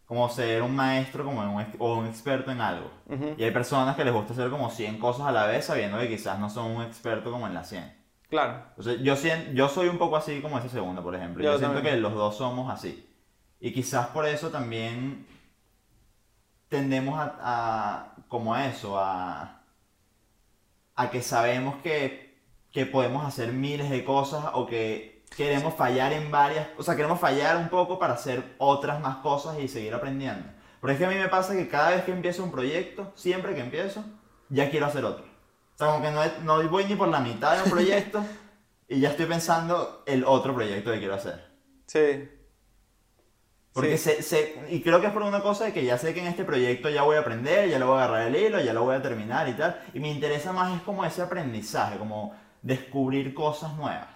como 0.04 0.28
ser 0.28 0.62
un 0.62 0.74
maestro 0.74 1.24
como 1.24 1.42
o 1.78 1.94
un 1.96 2.06
experto 2.06 2.50
en 2.50 2.60
algo. 2.60 2.90
Y 3.36 3.42
hay 3.44 3.50
personas 3.52 3.94
que 3.96 4.04
les 4.04 4.12
gusta 4.12 4.32
hacer 4.32 4.50
como 4.50 4.70
100 4.70 4.98
cosas 4.98 5.26
a 5.26 5.32
la 5.32 5.46
vez 5.46 5.66
sabiendo 5.66 5.98
que 5.98 6.08
quizás 6.08 6.38
no 6.38 6.50
son 6.50 6.72
un 6.72 6.82
experto 6.82 7.30
como 7.30 7.46
en 7.46 7.54
las 7.54 7.68
100. 7.68 7.94
Claro. 8.28 8.62
Entonces, 8.70 9.02
yo, 9.02 9.14
yo 9.54 9.68
soy 9.68 9.88
un 9.88 9.96
poco 9.96 10.16
así 10.16 10.40
como 10.40 10.58
ese 10.58 10.68
segundo, 10.68 11.02
por 11.02 11.14
ejemplo. 11.14 11.42
Yo, 11.42 11.58
siento 11.58 11.80
que 11.82 11.96
los 11.96 12.14
dos 12.14 12.36
somos 12.36 12.70
así. 12.70 13.06
Y 13.60 13.72
quizás 13.72 14.08
por 14.08 14.26
eso 14.26 14.48
también 14.48 15.26
tendemos 16.68 17.18
a, 17.18 17.36
a 17.40 18.14
como 18.28 18.54
a 18.54 18.66
eso, 18.66 18.98
a, 18.98 19.62
a 20.94 21.10
que 21.10 21.22
sabemos 21.22 21.76
que, 21.82 22.38
que 22.72 22.86
podemos 22.86 23.24
hacer 23.24 23.52
miles 23.52 23.90
de 23.90 24.04
cosas 24.04 24.44
o 24.52 24.66
que 24.66 25.24
queremos 25.36 25.74
fallar 25.74 26.12
en 26.12 26.30
varias, 26.30 26.68
o 26.76 26.82
sea, 26.82 26.96
queremos 26.96 27.20
fallar 27.20 27.56
un 27.56 27.68
poco 27.68 27.98
para 27.98 28.14
hacer 28.14 28.54
otras 28.58 29.00
más 29.00 29.18
cosas 29.18 29.58
y 29.58 29.68
seguir 29.68 29.94
aprendiendo. 29.94 30.46
Porque 30.80 30.94
es 30.94 30.98
que 30.98 31.06
a 31.06 31.08
mí 31.08 31.16
me 31.16 31.28
pasa 31.28 31.54
que 31.54 31.68
cada 31.68 31.90
vez 31.90 32.04
que 32.04 32.12
empiezo 32.12 32.44
un 32.44 32.50
proyecto, 32.50 33.12
siempre 33.14 33.54
que 33.54 33.60
empiezo, 33.60 34.04
ya 34.48 34.70
quiero 34.70 34.86
hacer 34.86 35.04
otro. 35.04 35.24
O 35.24 35.78
sea, 35.78 35.88
como 35.88 36.02
que 36.02 36.10
no, 36.10 36.22
no 36.44 36.68
voy 36.68 36.84
ni 36.84 36.94
por 36.94 37.08
la 37.08 37.20
mitad 37.20 37.56
de 37.56 37.64
un 37.64 37.70
proyecto 37.78 38.24
y 38.88 39.00
ya 39.00 39.10
estoy 39.10 39.26
pensando 39.26 40.02
el 40.06 40.24
otro 40.24 40.54
proyecto 40.54 40.92
que 40.92 40.98
quiero 40.98 41.14
hacer. 41.14 41.44
Sí. 41.86 42.28
Porque 43.82 43.98
sé, 43.98 44.22
sé- 44.22 44.54
y 44.70 44.80
creo 44.82 45.00
que 45.00 45.06
es 45.08 45.12
por 45.12 45.22
una 45.22 45.40
cosa 45.40 45.64
de 45.64 45.72
que 45.72 45.84
ya 45.84 45.96
sé 45.98 46.12
que 46.14 46.20
en 46.20 46.26
este 46.26 46.44
proyecto 46.44 46.88
ya 46.88 47.02
voy 47.02 47.16
a 47.16 47.20
aprender, 47.20 47.68
ya 47.68 47.78
lo 47.78 47.86
voy 47.86 48.00
a 48.00 48.04
agarrar 48.04 48.26
el 48.28 48.36
hilo, 48.36 48.60
ya 48.60 48.72
lo 48.72 48.82
voy 48.84 48.96
a 48.96 49.02
terminar 49.02 49.48
y 49.48 49.54
tal. 49.54 49.80
Y 49.94 50.00
me 50.00 50.10
interesa 50.10 50.52
más 50.52 50.76
es 50.76 50.82
como 50.82 51.04
ese 51.04 51.22
aprendizaje, 51.22 51.98
como 51.98 52.34
descubrir 52.62 53.34
cosas 53.34 53.74
nuevas. 53.76 54.08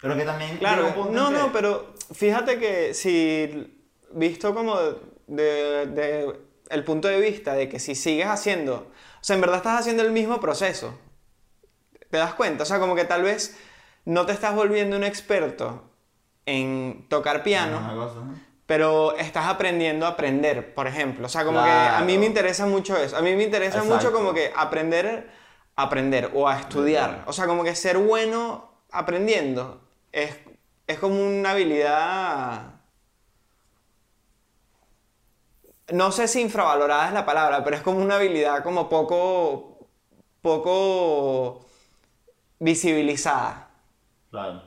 Pero 0.00 0.16
que 0.16 0.24
también... 0.24 0.56
Claro, 0.58 0.82
no, 1.10 1.28
que- 1.28 1.34
no, 1.36 1.52
pero 1.52 1.94
fíjate 2.12 2.58
que 2.58 2.94
si 2.94 3.78
visto 4.12 4.54
como 4.54 4.76
de, 5.26 5.86
de 5.86 6.40
el 6.70 6.84
punto 6.84 7.08
de 7.08 7.20
vista 7.20 7.54
de 7.54 7.68
que 7.68 7.78
si 7.78 7.94
sigues 7.94 8.26
haciendo, 8.26 8.74
o 9.20 9.24
sea, 9.24 9.34
en 9.34 9.40
verdad 9.42 9.58
estás 9.58 9.80
haciendo 9.80 10.02
el 10.02 10.10
mismo 10.12 10.40
proceso. 10.40 10.98
¿Te 12.10 12.18
das 12.18 12.34
cuenta? 12.34 12.64
O 12.64 12.66
sea, 12.66 12.78
como 12.78 12.94
que 12.94 13.04
tal 13.04 13.22
vez 13.22 13.56
no 14.04 14.26
te 14.26 14.32
estás 14.32 14.54
volviendo 14.54 14.96
un 14.96 15.04
experto 15.04 15.84
en 16.46 17.06
tocar 17.08 17.42
piano. 17.42 17.78
Pero 18.72 19.14
estás 19.18 19.48
aprendiendo 19.48 20.06
a 20.06 20.08
aprender, 20.08 20.72
por 20.72 20.86
ejemplo. 20.86 21.26
O 21.26 21.28
sea, 21.28 21.44
como 21.44 21.62
que 21.62 21.68
a 21.68 22.00
mí 22.06 22.16
me 22.16 22.24
interesa 22.24 22.64
mucho 22.64 22.96
eso. 22.96 23.18
A 23.18 23.20
mí 23.20 23.34
me 23.34 23.42
interesa 23.42 23.80
Exacto. 23.80 23.94
mucho 23.94 24.12
como 24.12 24.32
que 24.32 24.50
aprender 24.56 25.30
a 25.76 25.82
aprender 25.82 26.30
o 26.32 26.48
a 26.48 26.58
estudiar. 26.58 27.22
O 27.26 27.34
sea, 27.34 27.46
como 27.46 27.64
que 27.64 27.74
ser 27.74 27.98
bueno 27.98 28.72
aprendiendo 28.90 29.82
es, 30.10 30.38
es 30.86 30.98
como 30.98 31.22
una 31.22 31.50
habilidad... 31.50 32.80
No 35.92 36.10
sé 36.10 36.26
si 36.26 36.40
infravalorada 36.40 37.08
es 37.08 37.12
la 37.12 37.26
palabra, 37.26 37.62
pero 37.62 37.76
es 37.76 37.82
como 37.82 37.98
una 37.98 38.14
habilidad 38.16 38.62
como 38.62 38.88
poco... 38.88 39.86
poco 40.40 41.66
visibilizada. 42.58 43.68
Claro. 44.30 44.62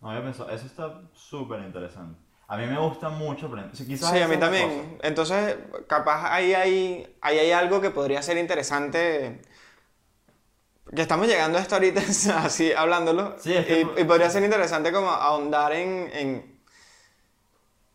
No 0.00 0.10
había 0.10 0.22
pensado, 0.22 0.50
eso 0.50 0.66
está 0.66 1.00
súper 1.14 1.62
interesante. 1.62 2.25
A 2.48 2.56
mí 2.56 2.66
me 2.66 2.78
gusta 2.78 3.08
mucho 3.08 3.46
aprender. 3.46 3.74
Sí, 3.74 3.86
quizás 3.86 4.10
Sí, 4.12 4.20
a 4.20 4.28
mí 4.28 4.36
también. 4.36 4.68
cosa. 4.68 5.08
Entonces, 5.08 5.56
capaz 5.88 6.32
ahí 6.32 6.54
hay, 6.54 7.16
ahí 7.20 7.38
hay 7.38 7.50
algo 7.50 7.80
que 7.80 7.90
podría 7.90 8.22
ser 8.22 8.36
interesante. 8.36 9.40
Que 10.94 11.02
estamos 11.02 11.26
llegando 11.26 11.58
a 11.58 11.60
esto 11.60 11.74
ahorita 11.74 12.00
así 12.44 12.72
hablándolo. 12.72 13.34
Sí, 13.40 13.52
es 13.52 13.66
que- 13.66 13.80
y, 13.96 14.00
y 14.00 14.04
podría 14.04 14.30
ser 14.30 14.44
interesante 14.44 14.92
como 14.92 15.10
ahondar 15.10 15.72
en, 15.72 16.08
en, 16.12 16.60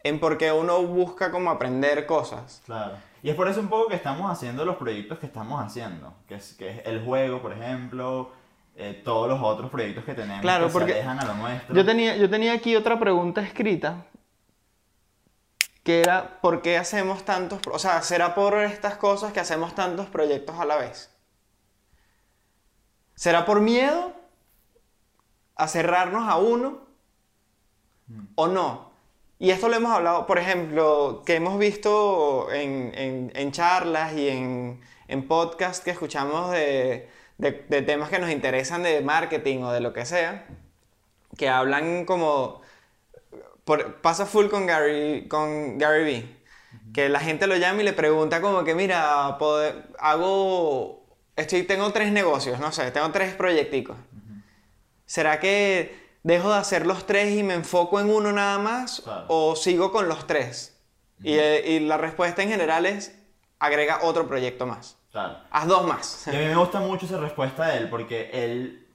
en 0.04 0.20
por 0.20 0.38
qué 0.38 0.52
uno 0.52 0.82
busca 0.84 1.32
como 1.32 1.50
aprender 1.50 2.06
cosas. 2.06 2.62
Claro. 2.66 2.96
Y 3.24 3.30
es 3.30 3.36
por 3.36 3.48
eso 3.48 3.62
un 3.62 3.70
poco 3.70 3.88
que 3.88 3.96
estamos 3.96 4.30
haciendo 4.30 4.66
los 4.66 4.76
proyectos 4.76 5.20
que 5.20 5.28
estamos 5.28 5.64
haciendo. 5.64 6.14
Que 6.28 6.36
es, 6.36 6.54
que 6.56 6.70
es 6.72 6.82
el 6.86 7.06
juego, 7.06 7.42
por 7.42 7.54
ejemplo, 7.54 8.32
eh, 8.76 9.00
todos 9.06 9.30
los 9.30 9.40
otros 9.42 9.70
proyectos 9.70 10.04
que 10.04 10.14
tenemos 10.14 10.42
Claro, 10.42 10.68
que 10.68 10.74
porque 10.74 10.92
se 10.94 11.00
alejan 11.02 11.20
a 11.20 11.26
lo 11.26 11.34
nuestro. 11.36 11.74
Yo 11.76 11.86
tenía, 11.86 12.18
yo 12.18 12.30
tenía 12.30 12.52
aquí 12.54 12.76
otra 12.76 13.00
pregunta 13.00 13.40
escrita. 13.42 14.06
Que 15.84 16.02
era, 16.02 16.40
¿por 16.42 16.62
qué 16.62 16.78
hacemos 16.78 17.26
tantos... 17.26 17.60
O 17.72 17.80
sea, 17.80 18.02
¿será 18.04 18.36
por 18.36 18.56
estas 18.60 18.98
cosas 18.98 19.34
que 19.34 19.40
hacemos 19.40 19.74
tantos 19.76 20.08
proyectos 20.10 20.60
a 20.60 20.66
la 20.66 20.78
vez? 20.78 21.10
¿Será 23.16 23.46
por 23.46 23.62
miedo 23.62 24.14
a 25.56 25.68
cerrarnos 25.68 26.28
a 26.28 26.38
uno 26.38 26.82
o 28.36 28.48
no? 28.48 28.92
Y 29.40 29.50
esto 29.52 29.70
lo 29.70 29.76
hemos 29.76 29.92
hablado, 29.92 30.28
por 30.28 30.38
ejemplo, 30.38 31.24
que 31.26 31.36
hemos 31.36 31.58
visto 31.58 32.52
en, 32.52 32.92
en- 32.96 33.32
en 33.36 33.52
charlas 33.52 34.14
y 34.14 34.30
en, 34.30 34.82
en 35.08 35.28
podcasts 35.28 35.84
que 35.84 35.92
escuchamos 35.92 36.52
de, 36.52 37.10
de- 37.38 37.66
de 37.70 37.82
temas 37.82 38.10
que 38.10 38.20
nos 38.20 38.30
interesan 38.30 38.84
de 38.84 39.02
marketing 39.02 39.64
o 39.64 39.72
de 39.72 39.80
lo 39.82 39.94
que 39.94 40.06
sea, 40.06 40.46
que 41.38 41.50
hablan 41.50 42.06
como... 42.06 42.61
por- 43.66 43.96
pasa 44.02 44.26
full 44.26 44.48
con 44.48 44.66
Gary, 44.66 45.28
con 45.28 45.78
Gary 45.78 46.04
Vee, 46.04 46.42
que 46.94 47.10
la 47.10 47.20
gente 47.20 47.48
lo 47.48 47.56
llama 47.58 47.82
y 47.82 47.86
le 47.86 47.94
pregunta 47.94 48.42
como 48.42 48.64
que, 48.64 48.76
mira, 48.76 49.28
hago... 50.00 51.06
Estoy, 51.36 51.64
tengo 51.64 51.92
tres 51.92 52.12
negocios, 52.12 52.60
no 52.60 52.72
sé, 52.72 52.92
tengo 52.92 53.10
tres 53.12 53.34
proyecticos. 53.34 53.98
¿Será 55.06 55.40
que 55.40 56.00
dejo 56.24 56.52
de 56.52 56.58
hacer 56.58 56.86
los 56.86 57.06
tres 57.08 57.34
y 57.38 57.44
me 57.44 57.54
enfoco 57.56 58.00
en 58.00 58.10
uno 58.10 58.32
nada 58.32 58.60
más? 58.60 59.02
Claro. 59.02 59.26
¿O 59.28 59.56
sigo 59.56 59.92
con 59.92 60.08
los 60.08 60.28
tres? 60.28 60.78
y, 61.24 61.34
eh, 61.38 61.64
y 61.74 61.80
la 61.82 61.98
respuesta 61.98 62.42
en 62.42 62.50
general 62.50 62.86
es, 62.86 63.16
agrega 63.60 64.00
otro 64.04 64.28
proyecto 64.28 64.66
más. 64.66 64.98
Claro. 65.12 65.38
Haz 65.52 65.68
dos 65.68 65.86
más. 65.86 66.28
Y 66.28 66.36
a 66.36 66.40
mí 66.40 66.46
me 66.46 66.56
gusta 66.56 66.80
mucho 66.80 67.06
esa 67.06 67.18
respuesta 67.20 67.68
de 67.68 67.78
él, 67.78 67.90
porque 67.90 68.30
él, 68.34 68.88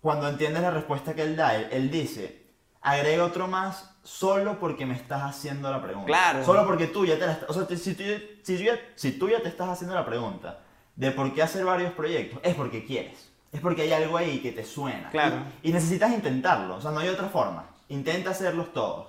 cuando 0.00 0.28
entiendes 0.28 0.62
la 0.62 0.70
respuesta 0.70 1.14
que 1.14 1.22
él 1.22 1.36
da, 1.36 1.56
él, 1.56 1.68
él 1.72 1.90
dice, 1.90 2.37
agrega 2.80 3.24
otro 3.24 3.48
más 3.48 3.90
solo 4.02 4.58
porque 4.58 4.86
me 4.86 4.94
estás 4.94 5.22
haciendo 5.22 5.70
la 5.70 5.82
pregunta. 5.82 6.06
Claro. 6.06 6.44
Solo 6.44 6.66
porque 6.66 6.86
tú 6.86 7.04
ya 7.04 7.18
te 7.18 7.26
la 7.26 7.32
estás... 7.32 7.50
O 7.50 7.52
sea, 7.52 7.76
si 7.76 7.94
tú, 7.94 8.04
si, 8.42 8.58
ya, 8.64 8.78
si 8.94 9.12
tú 9.12 9.28
ya 9.28 9.40
te 9.42 9.48
estás 9.48 9.68
haciendo 9.68 9.94
la 9.94 10.06
pregunta 10.06 10.60
de 10.96 11.10
por 11.10 11.32
qué 11.34 11.42
hacer 11.42 11.64
varios 11.64 11.92
proyectos, 11.92 12.40
es 12.42 12.54
porque 12.54 12.84
quieres. 12.84 13.30
Es 13.52 13.60
porque 13.60 13.82
hay 13.82 13.92
algo 13.92 14.16
ahí 14.16 14.40
que 14.40 14.52
te 14.52 14.64
suena. 14.64 15.10
Claro. 15.10 15.36
Y, 15.62 15.70
y 15.70 15.72
necesitas 15.72 16.10
intentarlo. 16.12 16.76
O 16.76 16.80
sea, 16.80 16.90
no 16.90 17.00
hay 17.00 17.08
otra 17.08 17.28
forma. 17.28 17.68
Intenta 17.88 18.30
hacerlos 18.30 18.72
todos. 18.72 19.08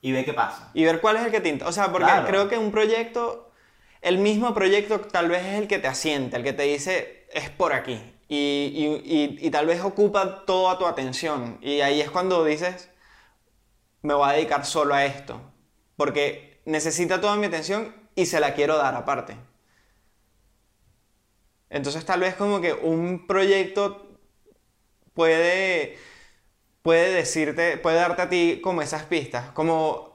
Y 0.00 0.12
ve 0.12 0.24
qué 0.24 0.32
pasa. 0.34 0.70
Y 0.74 0.84
ver 0.84 1.00
cuál 1.00 1.16
es 1.16 1.24
el 1.26 1.30
que 1.32 1.40
te... 1.40 1.64
O 1.64 1.72
sea, 1.72 1.90
porque 1.90 2.06
Claro. 2.06 2.26
creo 2.26 2.48
que 2.48 2.58
un 2.58 2.70
proyecto, 2.70 3.50
el 4.02 4.18
mismo 4.18 4.52
proyecto 4.54 5.00
tal 5.00 5.28
vez 5.28 5.44
es 5.44 5.58
el 5.60 5.66
que 5.68 5.78
te 5.78 5.88
asiente, 5.88 6.36
el 6.36 6.42
que 6.44 6.52
te 6.52 6.64
dice, 6.64 7.26
es 7.32 7.48
por 7.50 7.72
aquí. 7.72 8.00
Y, 8.28 8.36
y- 8.74 9.02
y- 9.42 9.46
y 9.46 9.50
tal 9.50 9.66
vez 9.66 9.80
ocupa 9.82 10.44
toda 10.44 10.78
tu 10.78 10.86
atención. 10.86 11.58
Y 11.62 11.80
ahí 11.80 12.00
es 12.00 12.10
cuando 12.10 12.44
dices, 12.44 12.90
me 14.04 14.12
voy 14.14 14.28
a 14.28 14.32
dedicar 14.32 14.64
solo 14.66 14.94
a 14.94 15.04
esto. 15.06 15.40
Porque 15.96 16.60
necesita 16.66 17.20
toda 17.20 17.36
mi 17.36 17.46
atención 17.46 17.94
y 18.14 18.26
se 18.26 18.38
la 18.38 18.54
quiero 18.54 18.76
dar 18.76 18.94
aparte. 18.94 19.36
Entonces 21.70 22.04
tal 22.04 22.20
vez 22.20 22.34
como 22.34 22.60
que 22.60 22.74
un 22.74 23.26
proyecto 23.26 24.18
puede, 25.14 25.98
puede 26.82 27.14
decirte, 27.14 27.78
puede 27.78 27.96
darte 27.96 28.22
a 28.22 28.28
ti 28.28 28.60
como 28.62 28.82
esas 28.82 29.04
pistas, 29.04 29.50
como 29.52 30.12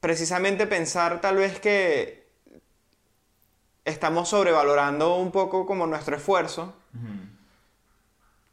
precisamente 0.00 0.66
pensar 0.66 1.22
tal 1.22 1.36
vez 1.36 1.58
que 1.60 2.28
estamos 3.86 4.28
sobrevalorando 4.28 5.16
un 5.16 5.32
poco 5.32 5.64
como 5.64 5.86
nuestro 5.86 6.16
esfuerzo 6.16 6.74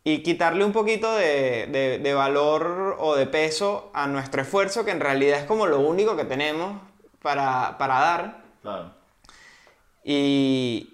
y 0.03 0.23
quitarle 0.23 0.65
un 0.65 0.71
poquito 0.73 1.13
de, 1.15 1.67
de- 1.67 1.99
de 1.99 2.13
valor 2.13 2.97
o 2.99 3.15
de 3.15 3.27
peso 3.27 3.91
a 3.93 4.07
nuestro 4.07 4.41
esfuerzo, 4.41 4.83
que 4.85 4.91
en 4.91 4.99
realidad 4.99 5.39
es 5.39 5.45
como 5.45 5.67
lo 5.67 5.79
único 5.79 6.15
que 6.17 6.25
tenemos 6.25 6.81
para, 7.21 7.77
para 7.77 7.99
dar 7.99 8.41
Claro. 8.61 8.91
y, 10.03 10.93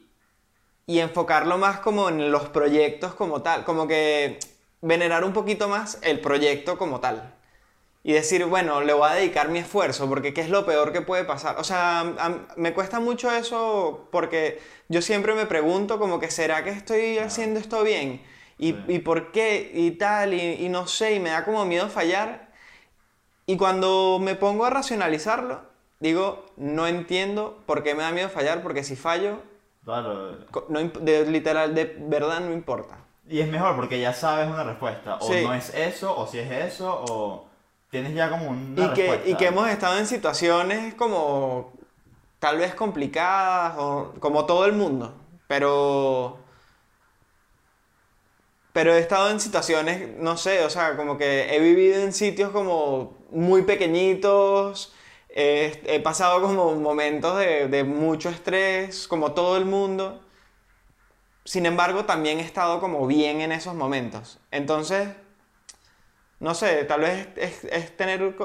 y 0.88 1.00
enfocarlo 1.00 1.58
más 1.58 1.80
como 1.80 2.10
en 2.10 2.32
los 2.32 2.50
proyectos 2.50 3.14
como 3.14 3.42
tal, 3.42 3.64
como 3.66 3.88
que 3.88 4.40
venerar 4.82 5.24
un 5.24 5.34
poquito 5.34 5.68
más 5.68 6.00
el 6.04 6.20
proyecto 6.22 6.78
como 6.78 7.00
tal. 7.00 7.34
Y 8.04 8.14
decir, 8.14 8.46
bueno, 8.46 8.82
le 8.82 8.94
voy 8.94 9.10
a 9.10 9.16
dedicar 9.16 9.50
mi 9.50 9.60
esfuerzo, 9.60 10.10
porque 10.10 10.34
¿qué 10.34 10.42
es 10.42 10.50
lo 10.50 10.66
peor 10.66 10.94
que 10.94 11.02
puede 11.02 11.26
pasar? 11.26 11.58
O 11.60 11.64
sea, 11.66 12.02
a- 12.02 12.40
me 12.58 12.74
cuesta 12.74 13.00
mucho 13.02 13.32
eso 13.32 14.08
porque 14.12 14.62
yo 14.90 15.02
siempre 15.02 15.36
me 15.36 15.46
pregunto 15.46 16.00
como 16.00 16.20
que, 16.20 16.32
¿será 16.32 16.64
que 16.64 16.72
estoy 16.72 17.18
haciendo 17.20 17.60
esto 17.60 17.84
bien? 17.84 18.22
¿Y, 18.58 18.72
Sí. 18.74 18.84
y 18.88 19.00
por 19.00 19.32
qué? 19.32 19.72
Y 19.74 19.92
tal, 19.92 20.34
y, 20.34 20.66
y 20.66 20.70
no 20.70 20.88
sé, 20.88 21.16
y 21.16 21.20
me 21.20 21.30
da 21.30 21.46
como 21.46 21.64
miedo 21.66 21.90
fallar. 21.90 22.48
Y 23.46 23.56
cuando 23.58 24.18
me 24.22 24.36
pongo 24.36 24.66
a 24.66 24.70
racionalizarlo, 24.70 25.62
digo, 26.00 26.46
no 26.58 26.88
entiendo 26.88 27.62
por 27.66 27.84
qué 27.84 27.96
me 27.96 28.04
da 28.04 28.12
miedo 28.12 28.30
fallar, 28.30 28.62
porque 28.64 28.84
si 28.84 28.96
fallo, 28.96 29.38
Claro. 29.86 30.38
no, 30.70 30.80
de, 30.82 31.26
literal, 31.28 31.74
de 31.74 31.96
verdad 32.00 32.42
no 32.42 32.52
importa. 32.52 32.98
Y 33.30 33.40
es 33.40 33.48
mejor 33.50 33.76
porque 33.76 34.00
ya 34.00 34.14
sabes 34.14 34.48
una 34.48 34.64
respuesta. 34.64 35.16
O 35.22 35.28
Sí. 35.32 35.44
no 35.46 35.54
es 35.54 35.74
eso, 35.74 36.18
o 36.18 36.28
si 36.28 36.40
es 36.40 36.52
eso, 36.52 37.04
o 37.10 37.48
tienes 37.90 38.14
ya 38.14 38.30
como 38.30 38.50
una 38.50 38.86
Y 38.86 38.94
que, 38.94 39.02
respuesta. 39.08 39.30
y 39.30 39.36
que 39.36 39.46
hemos 39.48 39.70
estado 39.70 39.98
en 39.98 40.08
situaciones 40.08 40.94
como 40.96 41.72
tal 42.40 42.58
vez 42.58 42.76
complicadas, 42.76 43.76
o 43.78 44.14
como 44.20 44.46
todo 44.46 44.66
el 44.66 44.74
mundo, 44.74 45.14
pero... 45.48 46.40
Pero 48.78 48.94
he 48.94 49.00
estado 49.00 49.32
en 49.32 49.40
situaciones, 49.40 50.08
no 50.20 50.38
sé, 50.38 50.64
o 50.64 50.70
sea, 50.70 50.96
como 50.96 51.18
que 51.18 51.52
he 51.52 51.60
vivido 51.60 52.00
en 52.00 52.14
sitios 52.14 52.52
como 52.52 53.18
muy 53.32 53.64
pequeñitos, 53.64 54.94
he, 55.30 56.00
pasado 56.04 56.44
como 56.44 56.76
momentos 56.76 57.40
de, 57.40 57.84
mucho 57.84 58.30
estrés, 58.30 59.08
como 59.08 59.32
todo 59.32 59.58
el 59.58 59.66
mundo. 59.66 60.24
Sin 61.44 61.66
embargo, 61.66 62.06
también 62.06 62.38
he 62.38 62.44
estado 62.44 62.80
como 62.80 63.08
bien 63.08 63.42
en 63.42 63.52
esos 63.52 63.74
momentos. 63.74 64.38
Entonces, 64.52 65.10
no 66.40 66.54
sé, 66.54 66.84
tal 66.84 67.02
vez 67.02 67.30
es, 67.36 67.98
tener 67.98 68.36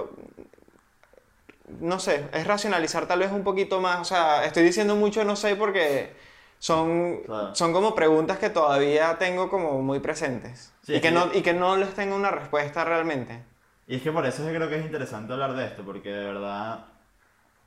no 1.78 2.00
sé, 2.00 2.24
es 2.32 2.46
racionalizar 2.46 3.06
tal 3.06 3.18
vez 3.18 3.32
un 3.32 3.44
poquito 3.44 3.82
más. 3.82 4.00
O 4.00 4.04
sea, 4.06 4.46
estoy 4.46 4.62
diciendo 4.62 4.96
mucho 4.96 5.24
no 5.24 5.36
sé 5.36 5.56
porque 5.56 6.14
son, 6.62 7.22
Claro. 7.26 7.52
son 7.56 7.72
como 7.72 7.92
preguntas 7.92 8.38
que 8.38 8.48
todavía 8.48 9.18
tengo 9.18 9.50
como 9.50 9.82
muy 9.82 9.98
presentes. 9.98 10.72
Sí, 10.84 10.94
y, 10.94 11.00
que- 11.00 11.10
no, 11.10 11.28
y 11.34 11.42
que 11.42 11.52
no 11.54 11.76
les 11.76 11.92
tengo 11.94 12.14
una 12.14 12.30
respuesta 12.30 12.84
realmente. 12.84 13.42
Y 13.88 13.96
es 13.96 14.02
que 14.02 14.12
por 14.12 14.24
eso 14.24 14.44
yo 14.44 14.54
creo 14.54 14.68
que 14.68 14.78
es 14.78 14.86
interesante 14.86 15.32
hablar 15.32 15.54
de 15.54 15.64
esto, 15.66 15.82
porque 15.82 16.10
de 16.10 16.24
verdad 16.24 16.84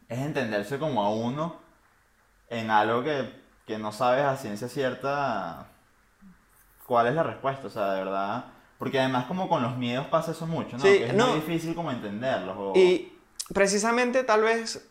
es 0.08 0.20
entenderse 0.20 0.80
como 0.80 1.04
a 1.04 1.10
uno 1.14 1.58
en 2.50 2.72
algo 2.72 3.04
que, 3.04 3.30
que 3.68 3.78
no 3.78 3.92
sabes 3.92 4.24
a 4.24 4.38
ciencia 4.38 4.70
cierta 4.70 5.68
cuál 6.88 7.08
es 7.08 7.16
la 7.16 7.24
respuesta, 7.24 7.68
o 7.68 7.70
sea, 7.70 7.92
de 7.96 8.04
verdad. 8.06 8.46
Porque 8.80 8.98
además 9.02 9.26
como 9.26 9.50
con 9.50 9.62
los 9.62 9.76
miedos 9.76 10.08
pasa 10.08 10.32
eso 10.32 10.48
mucho, 10.48 10.78
¿no? 10.78 10.84
Sí, 10.84 11.00
que 11.00 11.08
es 11.08 11.14
no. 11.14 11.28
muy 11.28 11.36
difícil 11.42 11.76
como 11.76 11.92
entenderlos. 11.92 12.56
o- 12.58 12.74
Y 12.78 13.12
precisamente 13.54 14.24
tal 14.24 14.44
vez 14.44 14.90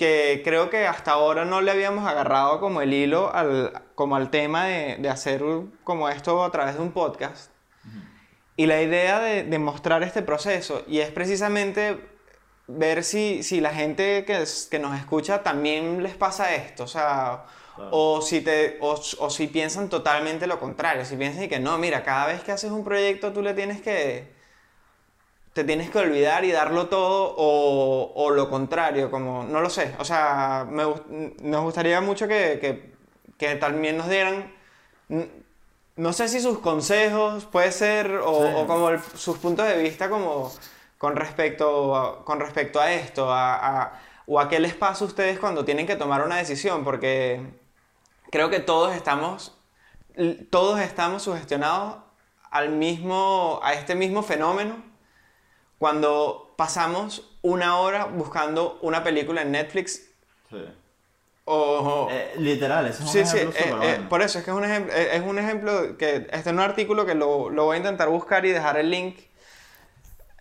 que 0.00 0.40
creo 0.42 0.70
que 0.70 0.86
hasta 0.86 1.10
ahora 1.12 1.44
no 1.44 1.60
le 1.60 1.70
habíamos 1.72 2.08
agarrado 2.08 2.58
como 2.58 2.80
el 2.80 2.94
hilo 2.94 3.30
al, 3.34 3.70
como 3.94 4.16
al 4.16 4.30
tema 4.30 4.64
de, 4.64 4.96
de 4.96 5.08
hacer 5.10 5.42
como 5.84 6.08
esto 6.08 6.42
a 6.42 6.50
través 6.50 6.76
de 6.76 6.80
un 6.80 6.92
podcast. 6.92 7.50
Y 8.56 8.64
la 8.64 8.80
idea 8.80 9.20
de, 9.20 9.42
de 9.44 9.58
mostrar 9.58 10.02
este 10.02 10.22
proceso, 10.22 10.82
y 10.88 11.00
es 11.00 11.10
precisamente 11.10 12.00
ver 12.66 13.04
si, 13.04 13.42
si 13.42 13.60
la 13.60 13.74
gente 13.74 14.24
que, 14.24 14.40
es- 14.42 14.68
que 14.70 14.78
nos 14.78 14.98
escucha 14.98 15.42
también 15.42 16.02
les 16.02 16.14
pasa 16.14 16.54
esto, 16.54 16.84
o 16.84 16.88
sea, 16.88 17.44
Claro. 17.76 17.90
o, 17.92 18.20
si 18.22 18.40
te, 18.40 18.78
o, 18.80 19.00
o 19.18 19.30
si 19.30 19.46
piensan 19.46 19.88
totalmente 19.88 20.46
lo 20.46 20.58
contrario, 20.58 21.04
si 21.04 21.16
piensan 21.16 21.48
que 21.48 21.60
no, 21.60 21.76
mira, 21.78 22.02
cada 22.02 22.26
vez 22.26 22.42
que 22.42 22.52
haces 22.52 22.70
un 22.70 22.84
proyecto 22.84 23.32
tú 23.32 23.42
le 23.42 23.54
tienes 23.54 23.80
que, 23.80 24.34
te 25.52 25.64
tienes 25.64 25.90
que 25.90 25.98
olvidar 25.98 26.44
y 26.44 26.52
darlo 26.52 26.88
todo, 26.88 27.34
o, 27.36 28.12
o 28.14 28.30
lo 28.30 28.48
contrario, 28.50 29.10
como, 29.10 29.42
no 29.44 29.60
lo 29.60 29.68
sé, 29.70 29.94
o 29.98 30.04
sea, 30.04 30.66
me, 30.70 30.84
nos 31.42 31.62
gustaría 31.64 32.00
mucho 32.00 32.28
que, 32.28 32.58
que, 32.60 32.94
que 33.36 33.56
también 33.56 33.96
nos 33.96 34.08
dieran... 34.08 34.52
no 35.96 36.12
sé 36.12 36.28
si 36.28 36.40
sus 36.40 36.58
consejos 36.60 37.44
puede 37.46 37.72
ser 37.72 38.12
o, 38.24 38.46
Sí. 38.46 38.52
o 38.56 38.66
como 38.66 38.90
el- 38.90 39.00
sus 39.00 39.38
puntos 39.38 39.66
de 39.66 39.76
vista 39.82 40.08
como 40.08 40.50
con 40.98 41.16
respecto 41.16 41.96
a, 41.96 42.24
con 42.24 42.40
respecto 42.40 42.80
a 42.80 42.92
esto 42.92 43.30
a, 43.32 43.82
a- 43.82 44.00
o 44.26 44.38
a 44.38 44.48
qué 44.48 44.60
les 44.60 44.74
pasa 44.74 45.04
a 45.04 45.08
ustedes 45.08 45.38
cuando 45.38 45.64
tienen 45.64 45.86
que 45.86 45.96
tomar 45.96 46.22
una 46.24 46.36
decisión 46.36 46.84
porque 46.84 47.40
creo 48.30 48.48
que 48.50 48.60
todos 48.60 48.94
estamos 48.94 49.56
todos 50.50 50.80
estamos 50.80 51.22
sugestionados 51.24 51.96
al 52.50 52.70
mismo 52.70 53.60
a 53.62 53.74
este 53.74 53.94
mismo 53.94 54.22
fenómeno 54.22 54.76
cuando 55.80 56.54
pasamos 56.56 57.24
una 57.42 57.78
hora 57.80 58.04
buscando 58.06 58.78
una 58.82 59.02
película 59.02 59.42
en 59.42 59.52
Netflix 59.52 60.02
Sí. 60.50 60.56
o, 61.44 62.08
Eh, 62.10 62.34
literal, 62.38 62.86
ese 62.86 63.02
es 63.02 63.08
un 63.08 63.08
Sí, 63.08 63.18
ejemplo 63.20 63.50
eh, 63.60 63.64
eh, 63.82 63.96
bueno. 63.96 64.08
por 64.08 64.22
eso 64.22 64.38
es 64.38 64.44
que 64.44 64.50
es 64.52 64.56
un 64.56 64.64
ejemplo, 64.64 64.94
eh, 64.94 65.16
es 65.16 65.22
un 65.22 65.38
ejemplo 65.38 65.96
que 65.98 66.28
está 66.30 66.50
en 66.50 66.56
un 66.56 66.62
artículo 66.62 67.06
que 67.06 67.14
lo, 67.14 67.50
lo 67.50 67.64
voy 67.64 67.76
a 67.76 67.78
intentar 67.78 68.08
buscar 68.08 68.44
y 68.46 68.50
dejar 68.50 68.76
el 68.78 68.90
link 68.90 69.18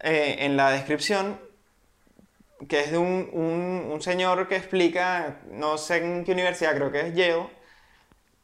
en 0.02 0.56
la 0.58 0.72
descripción, 0.72 1.40
que 2.68 2.82
es 2.82 2.92
de 2.92 2.98
un, 2.98 3.30
un- 3.34 3.90
un 3.92 4.02
señor 4.02 4.48
que 4.48 4.56
explica, 4.58 5.40
no 5.52 5.78
sé 5.78 5.98
en 5.98 6.24
qué 6.26 6.32
universidad, 6.34 6.76
creo 6.76 6.92
que 6.92 7.02
es 7.08 7.14
Yale, 7.16 7.48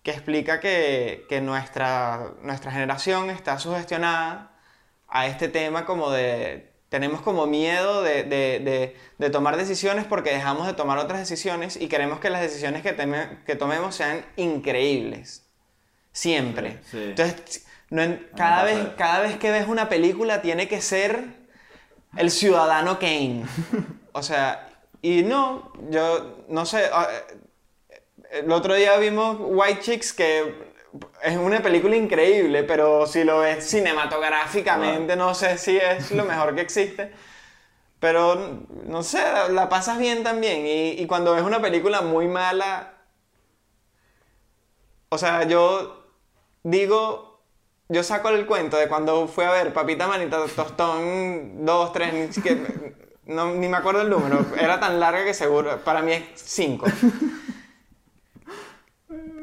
que 0.04 0.12
explica 0.12 0.60
que, 0.60 1.26
que 1.30 1.42
nuestra, 1.42 2.34
nuestra 2.42 2.72
generación 2.72 3.30
está 3.30 3.60
sugestionada 3.60 4.52
a 5.08 5.28
este 5.28 5.48
tema 5.50 5.86
como 5.86 6.12
de... 6.12 6.75
Tenemos 6.90 7.22
como 7.22 7.48
miedo 7.48 8.02
de, 8.04 8.24
de- 8.24 8.60
de- 8.60 8.96
de 9.18 9.30
tomar 9.30 9.58
decisiones 9.58 10.06
porque 10.06 10.30
dejamos 10.32 10.68
de 10.68 10.74
tomar 10.74 10.98
otras 10.98 11.20
decisiones 11.20 11.78
y 11.78 11.88
queremos 11.88 12.20
que 12.20 12.30
las 12.30 12.42
decisiones 12.42 12.82
que, 12.84 12.96
teme- 12.96 13.44
que 13.46 13.56
tomemos 13.56 13.96
sean 13.96 14.24
increíbles. 14.36 15.44
Siempre. 16.12 16.80
Sí, 16.84 16.98
sí. 16.98 17.04
Entonces, 17.10 17.66
no 17.90 18.02
cada, 18.38 18.64
vez, 18.64 18.88
cada 18.98 19.20
vez 19.22 19.38
que 19.38 19.52
ves 19.52 19.68
una 19.68 19.90
película 19.90 20.42
tiene 20.42 20.68
que 20.68 20.82
ser 20.82 21.26
el 22.18 22.32
ciudadano 22.32 23.00
Kane. 23.00 23.44
O 24.14 24.24
sea, 24.24 24.70
y 25.02 25.24
no, 25.24 25.74
yo 25.90 26.46
no 26.48 26.66
sé. 26.66 26.86
ah, 26.94 27.08
eh, 27.90 28.40
El 28.44 28.52
otro 28.52 28.74
día 28.76 28.98
vimos 28.98 29.38
White 29.40 29.82
Chicks, 29.82 30.14
que 30.14 30.74
es 31.24 31.38
una 31.38 31.62
película 31.62 31.96
increíble, 31.96 32.64
pero 32.64 33.08
si 33.08 33.24
lo 33.24 33.40
ves 33.40 33.66
cinematográficamente, 33.70 35.16
no 35.16 35.34
sé 35.36 35.58
si 35.58 35.78
es 35.78 36.12
lo 36.12 36.26
mejor 36.26 36.56
que 36.56 36.62
existe. 36.62 37.12
Pero, 38.00 38.66
no 38.86 39.04
sé, 39.04 39.20
la 39.50 39.70
pasas 39.70 39.98
bien 39.98 40.24
también. 40.24 40.66
Y, 40.68 40.92
y 41.02 41.08
cuando 41.08 41.34
ves 41.34 41.44
una 41.44 41.62
película 41.62 42.02
muy 42.02 42.28
mala, 42.28 42.94
o 45.10 45.18
sea, 45.18 45.44
yo 45.44 46.04
digo, 46.64 47.42
yo 47.90 48.04
saco 48.04 48.30
el 48.30 48.46
cuento 48.46 48.78
de 48.78 48.88
cuando 48.88 49.28
fui 49.28 49.44
a 49.46 49.52
ver 49.52 49.74
Papita 49.74 50.08
Manita 50.08 50.40
Tostón 50.56 51.66
2, 51.66 51.94
3, 51.94 52.14
ni, 52.14 52.34
siquiera- 52.34 52.62
no, 53.26 53.54
ni 53.56 53.68
me 53.68 53.78
acuerdo 53.78 54.02
el 54.02 54.10
número, 54.10 54.46
era 54.60 54.80
tan 54.80 55.00
larga 55.00 55.24
que 55.24 55.34
seguro, 55.34 55.80
para 55.84 56.02
mí 56.02 56.12
es 56.14 56.24
5. 56.36 56.86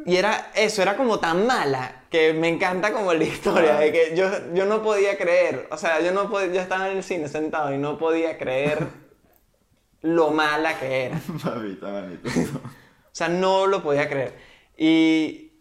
Y 0.04 0.16
era 0.16 0.50
eso, 0.54 0.82
era 0.82 0.96
como 0.96 1.20
tan 1.20 1.46
mala 1.46 2.04
que 2.10 2.32
me 2.32 2.48
encanta 2.48 2.92
como 2.92 3.14
la 3.14 3.24
historia, 3.24 3.76
de 3.76 3.92
que 3.92 4.16
yo, 4.16 4.28
yo 4.52 4.64
no 4.66 4.82
podía 4.82 5.16
creer, 5.16 5.68
o 5.70 5.76
sea, 5.76 6.00
yo, 6.00 6.12
no 6.12 6.28
pod- 6.28 6.52
yo 6.52 6.60
estaba 6.60 6.90
en 6.90 6.96
el 6.98 7.04
cine 7.04 7.28
sentado 7.28 7.72
y 7.72 7.78
no 7.78 7.98
podía 7.98 8.36
creer 8.36 8.86
lo 10.02 10.30
mala 10.30 10.78
que 10.78 11.04
era. 11.06 11.20
Papita, 11.42 11.86
manito. 11.88 12.28
O 12.28 13.14
sea, 13.14 13.28
no 13.28 13.66
lo 13.66 13.82
podía 13.82 14.08
creer. 14.08 14.34
Y 14.76 15.52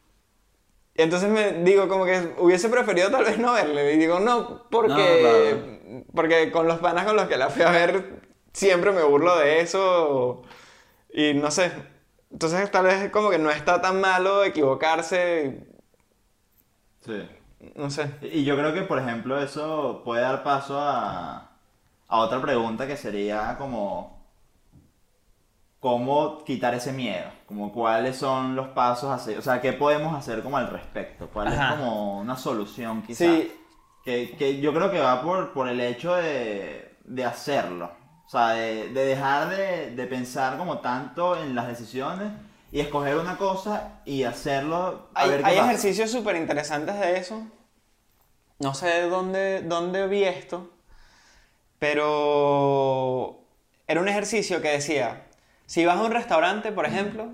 entonces 0.95 1.29
me 1.29 1.53
digo 1.63 1.87
como 1.87 2.05
que 2.05 2.33
hubiese 2.39 2.67
preferido 2.69 3.11
tal 3.11 3.23
vez 3.25 3.37
no 3.37 3.53
verle. 3.53 3.93
Y 3.93 3.97
digo, 3.97 4.19
no, 4.19 4.67
porque, 4.69 6.03
porque 6.15 6.51
con 6.51 6.67
los 6.67 6.79
panas 6.79 7.05
con 7.05 7.15
los 7.15 7.27
que 7.27 7.37
la 7.37 7.49
fui 7.49 7.61
a 7.63 7.71
ver 7.71 8.21
siempre 8.53 8.91
me 8.91 9.03
burlo 9.03 9.37
de 9.37 9.59
eso. 9.61 10.43
Y 11.13 11.33
no 11.35 11.51
sé. 11.51 11.71
Entonces 12.31 12.71
tal 12.71 12.85
vez 12.85 13.09
como 13.11 13.29
que 13.29 13.37
no 13.39 13.51
está 13.51 13.81
tan 13.81 14.01
malo 14.01 14.43
equivocarse. 14.43 15.67
Sí. 17.01 17.27
No 17.75 17.89
sé. 17.89 18.11
Y 18.21 18.43
yo 18.43 18.55
creo 18.57 18.73
que, 18.73 18.81
por 18.83 18.99
ejemplo, 18.99 19.39
eso 19.41 20.01
puede 20.03 20.21
dar 20.21 20.43
paso 20.43 20.79
a, 20.79 21.51
a 22.07 22.17
otra 22.19 22.41
pregunta 22.41 22.87
que 22.87 22.97
sería 22.97 23.55
como, 23.57 24.25
¿cómo 25.79 26.43
quitar 26.45 26.73
ese 26.73 26.93
miedo? 26.93 27.29
Como 27.47 27.71
cuáles 27.73 28.17
son 28.17 28.55
los 28.55 28.69
pasos 28.69 29.09
a 29.09 29.15
hacer, 29.15 29.37
o 29.37 29.41
sea, 29.41 29.61
¿qué 29.61 29.73
podemos 29.73 30.15
hacer 30.15 30.43
como 30.43 30.57
al 30.57 30.69
respecto? 30.69 31.29
¿Cuál 31.29 31.47
Ajá. 31.47 31.69
es 31.73 31.79
como 31.79 32.19
una 32.19 32.37
solución 32.37 33.01
quizás? 33.03 33.27
Sí. 33.29 33.51
Que, 34.03 34.35
que 34.37 34.59
yo 34.61 34.73
creo 34.73 34.91
que 34.91 34.99
va 34.99 35.21
por, 35.23 35.53
por 35.53 35.67
el 35.69 35.79
hecho 35.81 36.15
de, 36.15 36.97
de 37.05 37.25
hacerlo. 37.25 37.91
O 38.31 38.37
sea, 38.37 38.51
de, 38.53 38.87
de 38.93 39.05
dejar 39.07 39.49
de, 39.49 39.91
de 39.93 40.07
pensar 40.07 40.57
como 40.57 40.79
tanto 40.79 41.35
en 41.35 41.53
las 41.53 41.67
decisiones 41.67 42.31
y 42.71 42.79
escoger 42.79 43.17
una 43.17 43.37
cosa 43.37 43.99
y 44.05 44.23
hacerlo 44.23 45.09
a 45.13 45.23
Hay, 45.23 45.29
ver 45.31 45.41
qué 45.41 45.47
hay 45.47 45.57
pasa. 45.57 45.67
ejercicios 45.71 46.11
súper 46.11 46.37
interesantes 46.37 46.97
de 46.97 47.17
eso. 47.17 47.45
No 48.59 48.73
sé 48.73 49.01
dónde, 49.09 49.63
dónde 49.63 50.07
vi 50.07 50.23
esto, 50.23 50.69
pero 51.77 53.39
era 53.87 53.99
un 53.99 54.07
ejercicio 54.07 54.61
que 54.61 54.69
decía, 54.69 55.25
si 55.65 55.83
vas 55.85 55.97
a 55.97 56.03
un 56.03 56.11
restaurante, 56.11 56.71
por 56.71 56.85
ejemplo, 56.85 57.31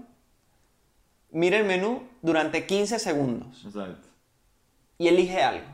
mira 1.30 1.58
el 1.58 1.66
menú 1.66 2.08
durante 2.24 2.66
15 2.66 2.98
segundos 2.98 3.64
Exacto. 3.66 4.08
y 4.98 5.10
elige 5.10 5.44
algo. 5.44 5.68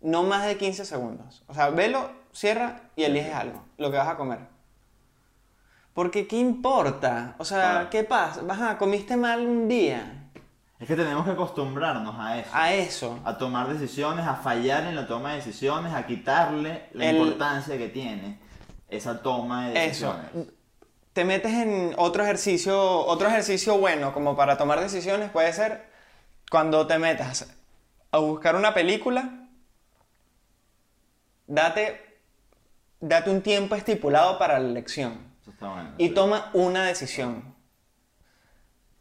No 0.00 0.22
más 0.22 0.46
de 0.46 0.56
15 0.56 0.86
segundos. 0.86 1.44
O 1.48 1.54
sea, 1.54 1.68
velo, 1.68 2.10
cierra 2.32 2.80
y 2.96 3.04
eliges 3.04 3.34
algo, 3.34 3.64
lo 3.78 3.90
que 3.90 3.96
vas 3.98 4.08
a 4.08 4.16
comer. 4.16 4.38
Porque 5.94 6.26
¿qué 6.26 6.36
importa? 6.36 7.34
O 7.38 7.44
sea. 7.44 7.88
¿qué 7.90 8.02
pasa? 8.04 8.40
Ajá, 8.48 8.78
comiste 8.78 9.16
mal 9.16 9.40
un 9.46 9.68
día. 9.68 10.30
Es 10.80 10.88
que 10.88 10.96
tenemos 10.96 11.24
que 11.24 11.30
acostumbrarnos 11.32 12.16
a 12.18 12.38
eso. 12.40 12.50
A 12.52 12.72
eso. 12.72 13.18
a 13.24 13.38
tomar 13.38 13.68
decisiones, 13.68 14.26
a 14.26 14.34
fallar 14.34 14.84
en 14.84 14.96
la 14.96 15.06
toma 15.06 15.30
de 15.30 15.36
decisiones, 15.36 15.92
a 15.92 16.06
quitarle 16.06 16.88
la 16.92 17.10
El- 17.10 17.16
importancia 17.18 17.78
que 17.78 17.88
tiene 17.88 18.40
esa 18.88 19.22
toma 19.22 19.68
de 19.68 19.86
Eso. 19.86 20.12
decisiones. 20.12 20.48
Te 21.12 21.24
metes 21.26 21.52
en 21.52 21.94
otro 21.98 22.24
ejercicio, 22.24 22.80
otro 23.06 23.28
ejercicio 23.28 23.76
bueno 23.78 24.12
como 24.14 24.34
para 24.34 24.56
tomar 24.56 24.80
decisiones 24.80 25.30
puede 25.30 25.52
ser 25.52 25.90
cuando 26.50 26.86
te 26.86 26.98
metas 26.98 27.54
a 28.10 28.18
buscar 28.18 28.56
una 28.56 28.72
película, 28.74 29.46
date, 31.46 32.11
date 33.02 33.28
un 33.30 33.42
tiempo 33.42 33.74
estipulado 33.74 34.38
para 34.38 34.58
la 34.58 34.68
elección 34.70 35.18
Eso 35.42 35.50
está 35.50 35.68
bueno. 35.68 35.90
y 35.98 36.08
sí. 36.08 36.14
toma 36.14 36.50
una 36.54 36.84
decisión. 36.86 37.54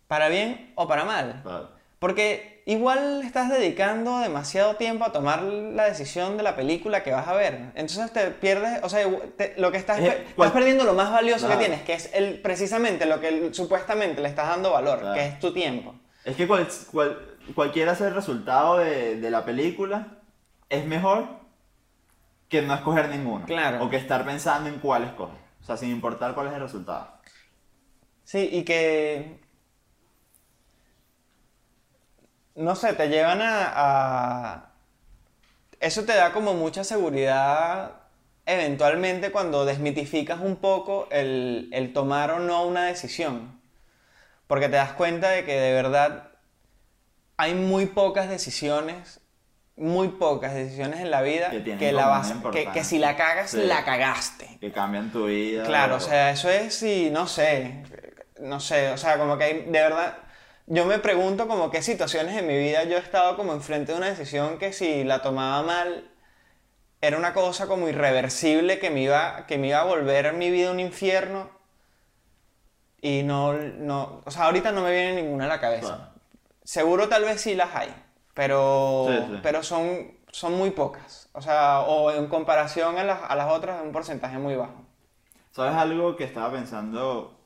Para 0.08 0.28
bien 0.28 0.74
o 0.76 0.88
para 0.88 1.06
mal. 1.06 1.40
Claro. 1.44 1.70
Porque 2.00 2.64
igual 2.66 3.22
estás 3.24 3.50
dedicando 3.50 4.20
demasiado 4.20 4.76
tiempo 4.76 5.06
a 5.06 5.12
tomar 5.12 5.44
la 5.44 5.86
decisión 5.86 6.36
de 6.36 6.44
la 6.44 6.56
película 6.56 7.04
que 7.04 7.12
vas 7.12 7.28
a 7.28 7.34
ver. 7.34 7.72
Entonces 7.76 8.12
te 8.12 8.32
pierdes, 8.32 8.80
o 8.84 8.90
sea, 8.90 9.06
te- 9.38 9.54
lo 9.58 9.72
que 9.72 9.78
estás, 9.78 10.00
Eh, 10.00 10.08
estás 10.08 10.34
cual- 10.36 10.52
perdiendo 10.52 10.84
lo 10.84 10.94
más 10.94 11.12
valioso 11.12 11.46
Claro. 11.46 11.60
que 11.62 11.66
tienes, 11.68 11.86
que 11.86 11.94
es 11.94 12.10
el, 12.14 12.42
precisamente 12.42 13.06
lo 13.06 13.20
que 13.22 13.54
supuestamente 13.54 14.22
le 14.22 14.28
estás 14.30 14.48
dando 14.48 14.72
valor, 14.72 15.00
Claro. 15.00 15.14
que 15.14 15.26
es 15.28 15.40
tu 15.40 15.54
tiempo. 15.54 15.96
Es 16.26 16.36
que 16.36 16.48
cual, 16.48 16.68
cual- 16.92 17.20
cualquiera 17.56 17.96
sea 17.96 18.08
el 18.08 18.16
resultado 18.16 18.78
de, 18.80 19.16
de 19.18 19.32
la 19.32 19.46
película, 19.46 20.08
es 20.70 20.86
mejor 20.86 21.28
que 22.52 22.62
no 22.62 22.76
escoger 22.76 23.10
ninguno. 23.10 23.46
Claro. 23.48 23.84
O 23.84 23.90
que 23.90 23.98
estar 23.98 24.24
pensando 24.26 24.70
en 24.70 24.80
cuál 24.80 25.04
escoger. 25.06 25.40
O 25.62 25.64
sea, 25.66 25.78
sin 25.78 25.90
importar 25.92 26.34
cuál 26.36 26.48
es 26.48 26.54
el 26.54 26.62
resultado. 26.62 27.08
Sí, 28.24 28.50
y 28.52 28.64
que. 28.64 29.40
No 32.66 32.76
sé, 32.76 32.94
te 32.94 33.08
llevan 33.10 33.42
a, 33.42 33.72
a- 33.76 34.72
Eso 35.80 36.06
te 36.06 36.14
da 36.16 36.32
como 36.34 36.54
mucha 36.54 36.84
seguridad 36.84 37.94
eventualmente 38.46 39.32
cuando 39.32 39.66
desmitificas 39.66 40.40
un 40.42 40.58
poco 40.58 41.08
el, 41.12 41.70
el 41.74 41.94
tomar 41.94 42.32
o 42.32 42.40
no 42.40 42.66
una 42.66 42.86
decisión. 42.86 43.60
Porque 44.48 44.68
te 44.70 44.78
das 44.78 44.94
cuenta 44.94 45.30
de 45.32 45.46
que 45.46 45.54
de 45.56 45.74
verdad 45.74 46.32
hay 47.38 47.54
muy 47.56 47.88
pocas 47.88 48.30
decisiones, 48.30 49.21
muy 49.82 50.10
pocas 50.10 50.54
decisiones 50.54 51.00
en 51.00 51.12
la 51.12 51.22
vida 51.22 51.50
Que 51.50 51.92
la 51.92 52.08
vas, 52.08 52.34
que, 52.52 52.68
que 52.72 52.84
si 52.84 53.00
la 53.00 53.16
cagas, 53.16 53.52
Sí. 53.52 53.64
la 53.64 53.84
cagaste. 53.84 54.58
Que 54.62 54.72
cambian 54.72 55.12
tu 55.12 55.26
vida. 55.26 55.64
Claro, 55.64 55.96
o 55.96 56.00
sea, 56.00 56.32
eso 56.32 56.50
es 56.50 56.76
si, 56.76 57.10
no 57.10 57.28
sé, 57.28 57.84
no 58.40 58.60
sé, 58.60 58.92
o 58.92 58.98
sea, 58.98 59.18
como 59.18 59.38
que 59.38 59.44
hay, 59.44 59.54
de 59.64 59.72
verdad, 59.82 60.18
yo 60.68 60.86
me 60.86 61.00
pregunto 61.00 61.48
como 61.48 61.72
qué 61.72 61.82
situaciones 61.82 62.38
en 62.38 62.48
mi 62.48 62.58
vida 62.58 62.84
yo 62.84 62.98
he 62.98 63.00
estado 63.00 63.36
como 63.36 63.54
enfrente 63.54 63.92
de 63.92 63.98
una 63.98 64.08
decisión 64.10 64.58
que 64.60 64.72
si 64.72 65.04
la 65.04 65.22
tomaba 65.22 65.64
mal 65.64 66.08
era 67.02 67.18
una 67.18 67.34
cosa 67.34 67.66
como 67.66 67.90
irreversible 67.90 68.78
que 68.78 68.92
me 68.92 69.02
iba, 69.02 69.48
que 69.48 69.58
me 69.58 69.70
iba 69.70 69.80
a 69.82 69.86
volver 69.86 70.34
mi 70.34 70.52
vida 70.52 70.70
un 70.72 70.80
infierno 70.80 71.50
y 73.02 73.24
no, 73.24 73.54
no, 73.54 74.22
o 74.26 74.32
sea, 74.32 74.44
ahorita 74.46 74.72
no 74.72 74.82
me 74.84 74.92
viene 74.92 75.22
ninguna 75.24 75.46
a 75.46 75.48
la 75.48 75.60
cabeza. 75.60 76.12
Seguro 76.64 77.10
tal 77.10 77.24
vez 77.24 77.42
sí 77.42 77.56
las 77.56 77.76
hay, 77.76 77.92
pero, 78.34 79.08
Sí, 79.10 79.18
sí. 79.34 79.40
pero 79.44 79.64
son, 79.64 80.12
son 80.32 80.58
muy 80.58 80.72
pocas. 80.72 81.30
O 81.34 81.42
sea, 81.42 81.82
o 81.82 82.12
en 82.12 82.28
comparación 82.28 82.98
a 82.98 83.04
las, 83.04 83.20
a 83.30 83.36
las 83.36 83.52
otras 83.52 83.80
es 83.80 83.86
un 83.86 83.92
porcentaje 83.92 84.38
muy 84.38 84.56
bajo. 84.56 84.86
¿Sabes 85.52 85.76
algo 85.76 86.16
que 86.16 86.24
estaba 86.24 86.52
pensando 86.52 87.38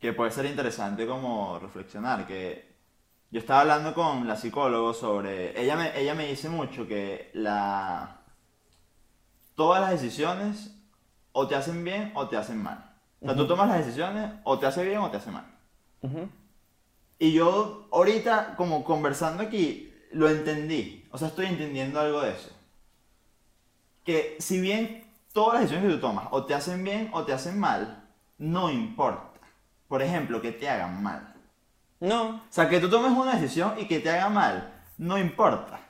que 0.00 0.12
puede 0.12 0.30
ser 0.30 0.46
interesante 0.46 1.06
como 1.06 1.58
reflexionar? 1.58 2.26
Que 2.26 2.74
yo 3.30 3.40
estaba 3.40 3.60
hablando 3.60 3.94
con 3.94 4.26
la 4.26 4.36
psicóloga 4.36 4.92
sobre... 4.94 5.60
Ella 5.60 5.76
me, 5.76 5.98
ella 5.98 6.14
me 6.14 6.26
dice 6.26 6.48
mucho 6.48 6.86
que 6.86 7.30
la... 7.34 8.18
Todas 9.54 9.80
las 9.80 9.90
decisiones 9.92 10.76
o 11.32 11.46
te 11.46 11.54
hacen 11.54 11.84
bien 11.84 12.12
o 12.14 12.28
te 12.28 12.36
hacen 12.36 12.62
mal. 12.62 12.92
O 13.20 13.26
sea, 13.26 13.36
tú 13.36 13.46
tomas 13.46 13.68
las 13.68 13.78
decisiones 13.78 14.30
o 14.44 14.58
te 14.58 14.66
hace 14.66 14.84
bien 14.84 14.98
o 14.98 15.10
te 15.10 15.16
hace 15.16 15.30
mal. 15.30 15.46
Y 17.24 17.32
yo 17.32 17.88
ahorita, 17.90 18.54
como 18.54 18.84
conversando 18.84 19.42
aquí, 19.42 19.90
lo 20.12 20.28
entendí. 20.28 21.06
O 21.10 21.16
sea, 21.16 21.28
estoy 21.28 21.46
entendiendo 21.46 21.98
algo 21.98 22.20
de 22.20 22.32
eso. 22.32 22.50
Que 24.04 24.36
si 24.40 24.60
bien 24.60 25.10
todas 25.32 25.54
las 25.54 25.62
decisiones 25.62 25.88
que 25.88 25.94
tú 25.94 26.06
tomas 26.06 26.28
o 26.32 26.44
te 26.44 26.52
hacen 26.52 26.84
bien 26.84 27.08
o 27.14 27.24
te 27.24 27.32
hacen 27.32 27.58
mal, 27.58 28.04
no 28.36 28.70
importa. 28.70 29.40
Por 29.88 30.02
ejemplo, 30.02 30.42
que 30.42 30.52
te 30.52 30.68
hagan 30.68 31.02
mal. 31.02 31.34
No, 31.98 32.28
O 32.28 32.40
sea, 32.50 32.68
que 32.68 32.78
tú 32.78 32.90
tomes 32.90 33.12
una 33.12 33.36
decisión 33.36 33.72
y 33.78 33.86
que 33.86 34.00
te 34.00 34.10
haga 34.10 34.28
mal, 34.28 34.74
no 34.98 35.16
importa. 35.16 35.80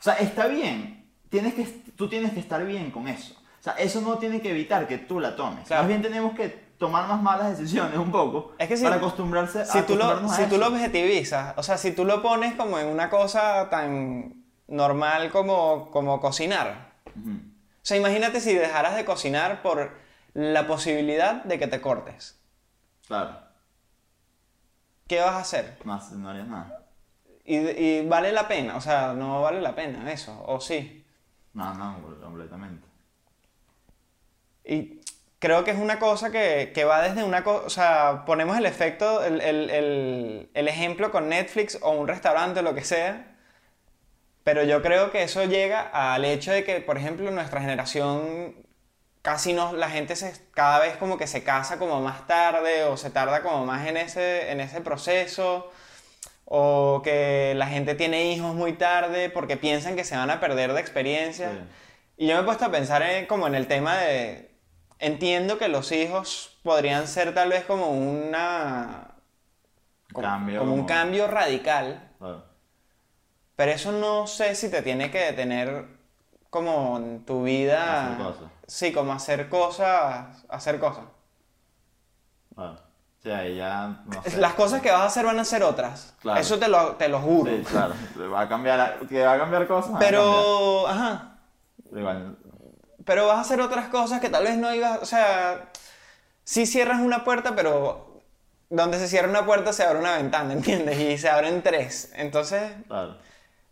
O 0.00 0.02
sea, 0.02 0.14
está 0.14 0.46
bien. 0.46 1.10
Tienes 1.28 1.52
que, 1.52 1.64
tú 1.94 2.08
tienes 2.08 2.32
que 2.32 2.40
estar 2.40 2.64
bien 2.64 2.90
con 2.90 3.06
eso. 3.06 3.34
O 3.34 3.62
sea, 3.62 3.74
eso 3.74 4.00
no 4.00 4.16
tiene 4.16 4.40
que 4.40 4.52
evitar 4.52 4.88
que 4.88 4.96
tú 4.96 5.20
la 5.20 5.36
tomes. 5.36 5.66
Claro. 5.66 5.82
Más 5.82 5.88
bien 5.90 6.00
tenemos 6.00 6.34
que 6.34 6.67
tomar 6.78 7.08
más 7.08 7.20
malas 7.22 7.56
decisiones 7.58 7.98
un 7.98 8.10
poco 8.12 8.52
Es 8.58 8.68
que 8.68 8.76
si- 8.76 8.84
para 8.84 8.96
acostumbrarse 8.96 9.64
si 9.66 9.82
tú, 9.82 9.96
lo, 9.96 10.04
a 10.04 10.28
si 10.28 10.42
tú 10.46 10.54
eso. 10.54 10.58
lo 10.58 10.68
objetivizas, 10.68 11.54
o 11.58 11.62
sea, 11.62 11.76
si 11.78 11.92
tú 11.92 12.04
lo 12.04 12.22
pones 12.22 12.54
como 12.54 12.78
en 12.78 12.86
una 12.88 13.10
cosa 13.10 13.68
tan 13.70 14.44
normal 14.68 15.30
como, 15.30 15.90
como 15.90 16.20
cocinar. 16.20 16.92
O 17.06 17.82
sea, 17.88 17.96
imagínate 17.96 18.40
si 18.40 18.54
dejaras 18.54 18.96
de 18.96 19.04
cocinar 19.04 19.62
por 19.62 19.90
la 20.34 20.66
posibilidad 20.66 21.42
de 21.44 21.58
que 21.58 21.66
te 21.66 21.80
cortes. 21.80 22.38
Claro, 23.06 23.38
¿Qué 25.06 25.20
vas 25.20 25.34
a 25.34 25.40
hacer? 25.40 25.78
no 25.84 26.28
harías 26.28 26.46
nada. 26.48 26.84
Y, 27.44 27.56
y 27.56 28.06
vale 28.06 28.30
la 28.30 28.46
pena, 28.46 28.76
o 28.76 28.80
sea, 28.82 29.14
no 29.14 29.40
vale 29.40 29.60
la 29.62 29.74
pena 29.74 30.12
eso, 30.12 30.44
o 30.46 30.60
sí. 30.60 31.02
No, 31.54 31.72
no, 31.74 31.96
completamente. 32.22 32.86
Y 34.64 34.97
creo 35.38 35.64
que 35.64 35.70
es 35.72 35.78
una 35.78 35.98
cosa 35.98 36.30
que, 36.30 36.72
que 36.74 36.84
va 36.84 37.02
desde 37.02 37.24
una 37.24 37.44
cosa, 37.44 37.66
o 37.66 37.70
sea, 37.70 38.24
ponemos 38.26 38.56
el 38.58 38.66
efecto, 38.66 39.24
el, 39.24 39.40
el- 39.40 39.70
el- 39.70 40.50
el 40.54 40.68
ejemplo 40.68 41.10
con 41.10 41.28
Netflix 41.28 41.78
o 41.82 41.90
un 41.92 42.08
restaurante 42.08 42.60
o 42.60 42.62
lo 42.62 42.74
que 42.74 42.84
sea, 42.84 43.36
pero 44.44 44.64
yo 44.64 44.82
creo 44.82 45.10
que 45.10 45.22
eso 45.22 45.44
llega 45.44 45.82
al 45.82 46.24
hecho 46.24 46.52
de 46.52 46.64
que, 46.64 46.80
por 46.80 46.96
ejemplo, 46.96 47.30
nuestra 47.30 47.60
generación 47.60 48.54
casi 49.22 49.52
no, 49.52 49.72
la 49.74 49.90
gente 49.90 50.16
se, 50.16 50.32
cada 50.52 50.78
vez 50.80 50.96
como 50.96 51.18
que 51.18 51.26
se 51.26 51.44
casa 51.44 51.78
como 51.78 52.00
más 52.00 52.26
tarde 52.26 52.84
o 52.84 52.96
se 52.96 53.10
tarda 53.10 53.42
como 53.42 53.66
más 53.66 53.86
en 53.88 53.96
ese, 53.98 54.50
en 54.52 54.60
ese 54.60 54.80
proceso. 54.80 55.70
O 56.46 57.02
que 57.04 57.54
la 57.56 57.66
gente 57.68 57.94
tiene 57.94 58.32
hijos 58.32 58.54
muy 58.54 58.72
tarde 58.74 59.30
porque 59.30 59.56
piensan 59.58 59.96
que 59.96 60.04
se 60.04 60.16
van 60.16 60.30
a 60.30 60.40
perder 60.40 60.72
de 60.72 60.80
experiencia. 60.80 61.50
Sí. 61.52 61.58
Y 62.24 62.26
yo 62.28 62.36
me 62.36 62.42
he 62.42 62.44
puesto 62.44 62.64
a 62.66 62.70
pensar 62.70 63.02
en, 63.02 63.26
como 63.26 63.46
en 63.46 63.54
el 63.54 63.66
tema 63.68 63.98
de... 63.98 64.50
Entiendo 65.00 65.58
que 65.58 65.68
los 65.68 65.92
hijos 65.92 66.58
podrían 66.62 67.06
ser 67.06 67.32
tal 67.34 67.50
vez 67.50 67.64
como 67.64 67.90
una... 67.90 69.14
Como, 70.12 70.26
Cambio, 70.26 70.60
como 70.60 70.72
un 70.72 70.78
como- 70.80 70.88
cambio 70.88 71.26
radical. 71.28 72.10
Claro. 72.18 72.44
Pero 73.56 73.72
eso 73.72 73.92
no 73.92 74.26
sé 74.26 74.54
si 74.54 74.70
te 74.70 74.82
tiene 74.82 75.10
que 75.10 75.18
detener 75.18 75.86
como 76.50 76.96
en 76.96 77.24
tu 77.24 77.44
vida... 77.44 78.12
Hacer 78.14 78.26
cosas. 78.26 78.50
Sí, 78.66 78.92
como 78.92 79.12
hacer 79.12 79.48
cosas... 79.48 80.44
Hacer 80.48 80.80
cosas. 80.80 81.04
Claro. 82.54 82.72
O 82.72 83.22
sea, 83.22 83.38
ahí 83.38 83.56
ya, 83.56 84.02
no 84.06 84.22
sé. 84.22 84.38
Las 84.38 84.54
cosas 84.54 84.80
que 84.80 84.90
vas 84.90 85.00
a 85.00 85.06
hacer 85.06 85.26
van 85.26 85.38
a 85.38 85.44
ser 85.44 85.62
otras. 85.64 86.14
Claro. 86.20 86.40
Eso 86.40 86.58
te 86.58 86.68
lo, 86.68 86.92
te 86.96 87.08
lo 87.08 87.20
juro. 87.20 87.50
Sí, 87.50 87.62
claro. 87.64 87.94
Va 88.32 88.42
a 88.42 88.48
cambiar, 88.48 89.00
que 89.08 89.22
va 89.24 89.32
a 89.34 89.38
cambiar 89.38 89.66
cosas. 89.66 89.92
va 89.92 89.96
a 89.96 90.00
cambiar. 90.00 90.10
Pero... 90.12 90.86
Ajá. 90.88 91.38
Igual, 91.92 92.36
Pero 93.08 93.26
vas 93.28 93.38
a 93.38 93.42
hacer 93.42 93.60
otras 93.62 93.88
cosas 93.88 94.20
que 94.20 94.30
tal 94.30 94.44
vez 94.44 94.56
no 94.58 94.74
ibas, 94.74 95.00
o 95.02 95.06
sea, 95.06 95.70
sí 96.44 96.66
cierras 96.66 97.00
una 97.00 97.24
puerta, 97.24 97.56
pero 97.56 98.22
donde 98.70 98.98
se 98.98 99.08
cierra 99.08 99.28
una 99.30 99.46
puerta 99.46 99.72
se 99.72 99.84
abre 99.84 100.00
una 100.00 100.16
ventana, 100.18 100.52
¿entiendes? 100.58 100.98
Y 101.00 101.18
se 101.18 101.28
abren 101.30 101.62
tres. 101.62 102.12
Entonces, 102.16 102.72
claro. 102.88 103.16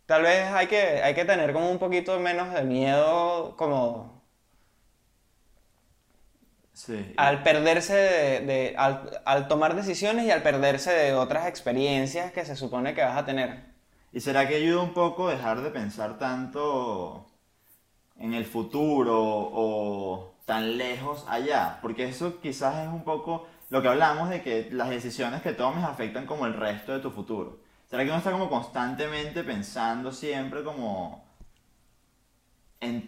tal 0.07 0.23
vez 0.23 0.51
hay 0.53 0.67
que, 0.67 1.01
hay 1.03 1.13
que 1.15 1.25
tener 1.25 1.53
como 1.53 1.71
un 1.71 1.79
poquito 1.79 2.19
menos 2.19 2.53
de 2.53 2.63
miedo 2.63 3.55
como 3.57 4.23
Sí. 6.73 7.13
al 7.17 7.43
perderse 7.43 7.93
de, 7.95 8.39
de- 8.41 8.75
al, 8.77 9.21
al 9.25 9.47
tomar 9.47 9.75
decisiones 9.75 10.25
y 10.25 10.31
al 10.31 10.43
perderse 10.43 10.91
de 10.91 11.13
otras 11.13 11.47
experiencias 11.47 12.31
que 12.31 12.45
se 12.45 12.55
supone 12.55 12.93
que 12.93 13.01
vas 13.03 13.17
a 13.17 13.25
tener. 13.25 13.65
¿Y 14.11 14.19
será 14.21 14.47
que 14.47 14.55
ayuda 14.55 14.81
un 14.83 14.93
poco 14.93 15.29
dejar 15.29 15.61
de 15.61 15.69
pensar 15.71 16.17
tanto 16.19 17.26
en 18.19 18.33
el 18.33 18.45
futuro 18.45 19.15
o 19.19 20.33
tan 20.45 20.77
lejos 20.77 21.25
allá? 21.27 21.79
Porque 21.81 22.05
eso 22.05 22.39
quizás 22.41 22.87
es 22.87 22.93
un 22.93 23.03
poco 23.03 23.47
lo 23.69 23.81
que 23.81 23.87
hablamos 23.89 24.29
de 24.29 24.41
que 24.41 24.69
las 24.71 24.89
decisiones 24.89 25.41
que 25.41 25.53
tomes 25.53 25.83
afectan 25.83 26.25
como 26.25 26.45
el 26.45 26.53
resto 26.53 26.93
de 26.93 26.99
tu 26.99 27.11
futuro. 27.11 27.59
¿Será 27.89 28.03
que 28.03 28.09
uno 28.09 28.17
está 28.17 28.31
como 28.31 28.49
constantemente 28.49 29.43
pensando 29.43 30.11
siempre 30.11 30.63
como 30.63 31.25
en... 32.79 33.07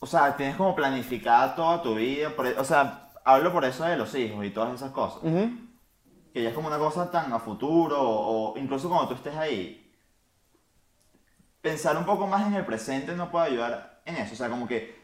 O 0.00 0.06
sea, 0.06 0.36
tienes 0.36 0.56
como 0.56 0.74
planificada 0.74 1.54
toda 1.54 1.82
tu 1.82 1.94
vida, 1.94 2.30
por 2.30 2.46
e- 2.46 2.58
o 2.58 2.64
sea, 2.64 3.10
hablo 3.24 3.52
por 3.52 3.64
eso 3.64 3.84
de 3.84 3.96
los 3.96 4.14
hijos 4.14 4.44
y 4.44 4.50
todas 4.50 4.74
esas 4.74 4.90
cosas 4.90 5.22
que 6.32 6.42
ya 6.42 6.48
es 6.48 6.54
como 6.54 6.68
una 6.68 6.78
cosa 6.78 7.10
tan 7.10 7.32
a 7.32 7.38
futuro 7.38 7.96
o 8.00 8.58
incluso 8.58 8.88
cuando 8.88 9.08
tú 9.08 9.14
estés 9.14 9.36
ahí, 9.36 9.92
pensar 11.60 11.96
un 11.96 12.04
poco 12.04 12.26
más 12.26 12.46
en 12.46 12.54
el 12.54 12.64
presente 12.64 13.14
no 13.14 13.30
puede 13.30 13.46
ayudar 13.46 13.91
en 14.04 14.16
eso, 14.16 14.34
o 14.34 14.36
sea, 14.36 14.48
como 14.48 14.66
que 14.68 15.00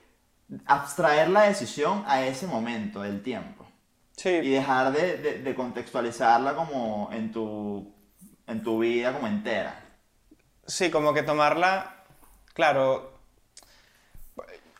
abstraer 0.67 1.29
la 1.31 1.43
decisión 1.43 2.05
a 2.07 2.23
ese 2.25 2.47
momento 2.47 3.03
del 3.03 3.23
tiempo 3.23 3.67
y 4.17 4.21
Sí, 4.21 4.41
dejar 4.51 4.93
de, 4.93 5.19
de- 5.19 5.39
de 5.43 5.55
contextualizarla 5.55 6.55
como 6.55 7.11
en 7.13 7.33
tu, 7.33 7.95
en 8.47 8.63
tu 8.63 8.79
vida 8.81 9.13
como 9.13 9.27
entera. 9.29 9.81
sí, 10.67 10.91
como 10.91 11.13
que 11.15 11.23
tomarla, 11.23 12.05
claro, 12.55 13.13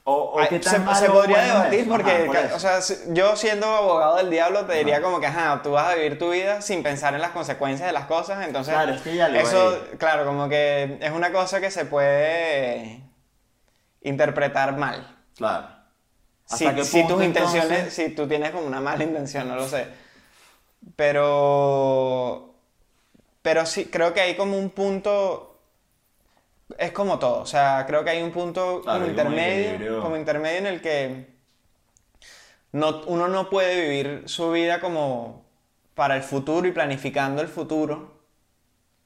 O, 0.05 0.15
o 0.43 0.49
qué 0.49 0.59
tan 0.59 0.87
se, 0.95 0.95
se 0.95 1.11
podría 1.11 1.43
debatir 1.43 1.81
eso. 1.81 1.91
porque, 1.91 2.11
Ajá, 2.11 2.27
por 2.27 2.37
o 2.53 2.59
sea, 2.59 2.81
yo 3.09 3.37
siendo 3.37 3.67
abogado 3.67 4.17
del 4.17 4.31
diablo 4.31 4.65
te 4.65 4.73
diría 4.75 4.97
Ajá. 4.97 5.03
como 5.05 5.21
que, 5.21 5.27
ajá, 5.27 5.61
tú 5.63 5.73
vas 5.73 5.93
a 5.93 5.95
vivir 5.97 6.19
tu 6.19 6.31
vida 6.31 6.63
sin 6.63 6.83
pensar 6.83 7.15
en 7.15 7.21
las 7.21 7.33
consecuencias 7.33 7.87
de 7.87 7.93
las 7.93 8.07
cosas, 8.07 8.47
entonces... 8.47 8.73
Claro, 8.73 8.93
es 8.95 9.03
que 9.03 9.15
ya 9.17 9.27
Eso, 9.29 9.69
hay. 9.71 9.97
claro, 9.99 10.25
como 10.25 10.49
que 10.49 10.97
es 11.01 11.11
una 11.13 11.31
cosa 11.31 11.61
que 11.61 11.71
se 11.71 11.85
puede 11.85 13.03
interpretar 14.09 14.77
mal. 14.77 15.17
Claro. 15.37 15.69
Si, 16.45 16.67
¿Hasta 16.67 16.75
qué 16.77 16.85
si 16.85 17.01
punto, 17.01 17.17
tus 17.17 17.25
intenciones, 17.25 17.71
entonces? 17.71 17.95
si 17.95 18.15
tú 18.15 18.27
tienes 18.27 18.51
como 18.51 18.67
una 18.67 18.81
mala 18.81 19.05
intención, 19.05 19.49
no 19.49 19.57
lo 19.57 19.69
sé. 19.69 19.87
Pero, 20.97 22.55
pero 23.43 23.67
sí, 23.67 23.87
creo 23.87 24.15
que 24.15 24.21
hay 24.21 24.37
como 24.37 24.59
un 24.59 24.71
punto, 24.71 25.61
es 26.79 26.93
como 26.93 27.19
todo, 27.19 27.41
o 27.43 27.47
sea, 27.47 27.85
creo 27.87 28.05
que 28.05 28.11
hay 28.11 28.23
un 28.23 28.33
punto 28.33 28.81
Claro, 28.83 29.01
como 29.01 29.11
intermedio, 29.11 30.01
como 30.01 30.17
intermedio 30.17 30.59
en 30.59 30.67
el 30.67 30.81
que 30.81 31.27
no, 32.73 33.03
uno 33.07 33.29
no 33.29 33.51
puede 33.51 33.81
vivir 33.81 34.23
su 34.27 34.51
vida 34.51 34.81
como 34.81 35.45
para 35.95 36.17
el 36.17 36.23
futuro 36.23 36.67
y 36.67 36.73
planificando 36.73 37.43
el 37.43 37.49
futuro. 37.49 38.19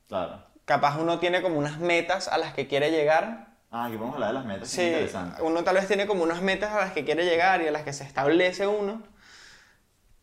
Claro. 0.09 0.45
Capaz 0.65 0.99
uno 1.01 1.19
tiene 1.19 1.43
como 1.43 1.59
unas 1.59 1.79
metas 1.81 2.29
a 2.29 2.39
las 2.39 2.55
que 2.55 2.69
quiere 2.69 2.91
llegar 2.91 3.52
Ah, 3.73 3.87
aquí 3.87 3.97
vamos 3.97 4.13
a 4.13 4.15
hablar 4.17 4.29
de 4.29 4.35
las 4.35 4.45
metas. 4.45 4.69
Sí, 4.69 4.83
Interesante. 4.83 5.43
uno 5.43 5.65
tal 5.65 5.75
vez 5.77 5.87
tiene 5.89 6.07
como 6.07 6.23
unas 6.23 6.43
metas 6.43 6.73
a 6.73 6.79
las 6.81 6.93
que 6.93 7.05
quiere 7.05 7.25
llegar 7.25 7.61
y 7.63 7.69
a 7.69 7.73
las 7.73 7.83
que 7.83 7.93
se 7.93 8.05
establece 8.05 8.67
uno, 8.67 9.03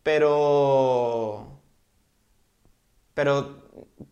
pero... 0.03 1.59
Pero, 3.13 3.63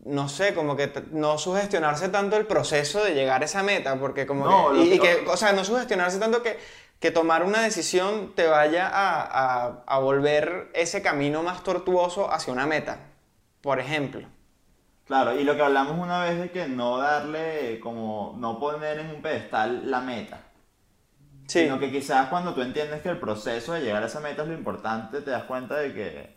no 0.04 0.28
sé, 0.28 0.54
como 0.54 0.76
que 0.76 0.92
no 1.12 1.38
sugestionarse 1.38 2.08
tanto 2.10 2.36
el 2.36 2.46
proceso 2.46 3.02
de 3.02 3.14
llegar 3.14 3.40
a 3.42 3.46
esa 3.46 3.62
meta, 3.62 3.98
porque 3.98 4.26
como 4.26 4.44
No, 4.44 4.70
que... 4.72 4.80
Y, 4.82 4.94
y 4.94 4.98
que, 4.98 5.24
o 5.28 5.36
sea, 5.36 5.52
no 5.52 5.64
sugestionarse 5.64 6.18
tanto 6.18 6.42
que, 6.42 6.58
que 7.00 7.10
tomar 7.10 7.42
una 7.42 7.62
decisión 7.62 8.34
te 8.34 8.46
vaya 8.46 8.86
a, 8.86 9.22
a- 9.22 9.84
a 9.86 9.98
volver 9.98 10.70
ese 10.74 11.00
camino 11.00 11.42
más 11.42 11.62
tortuoso 11.62 12.30
hacia 12.30 12.52
una 12.52 12.66
meta, 12.66 12.98
por 13.62 13.80
ejemplo. 13.80 14.26
Claro, 15.08 15.40
y 15.40 15.42
lo 15.42 15.56
que 15.56 15.62
hablamos 15.62 15.98
una 15.98 16.22
vez 16.22 16.38
de 16.38 16.50
que 16.50 16.68
no 16.68 16.98
darle, 16.98 17.80
como, 17.80 18.36
no 18.38 18.60
poner 18.60 18.98
en 18.98 19.08
un 19.08 19.22
pedestal 19.22 19.90
la 19.90 20.02
meta. 20.02 20.38
Sí, 21.46 21.60
Sino 21.60 21.78
que 21.78 21.90
quizás 21.90 22.28
cuando 22.28 22.52
tú 22.52 22.60
entiendes 22.60 23.00
que 23.00 23.08
el 23.08 23.18
proceso 23.18 23.72
de 23.72 23.80
llegar 23.80 24.02
a 24.02 24.06
esa 24.06 24.20
meta 24.20 24.42
es 24.42 24.48
lo 24.48 24.54
importante, 24.54 25.22
te 25.22 25.30
das 25.30 25.44
cuenta 25.44 25.76
de 25.76 25.94
que, 25.94 26.36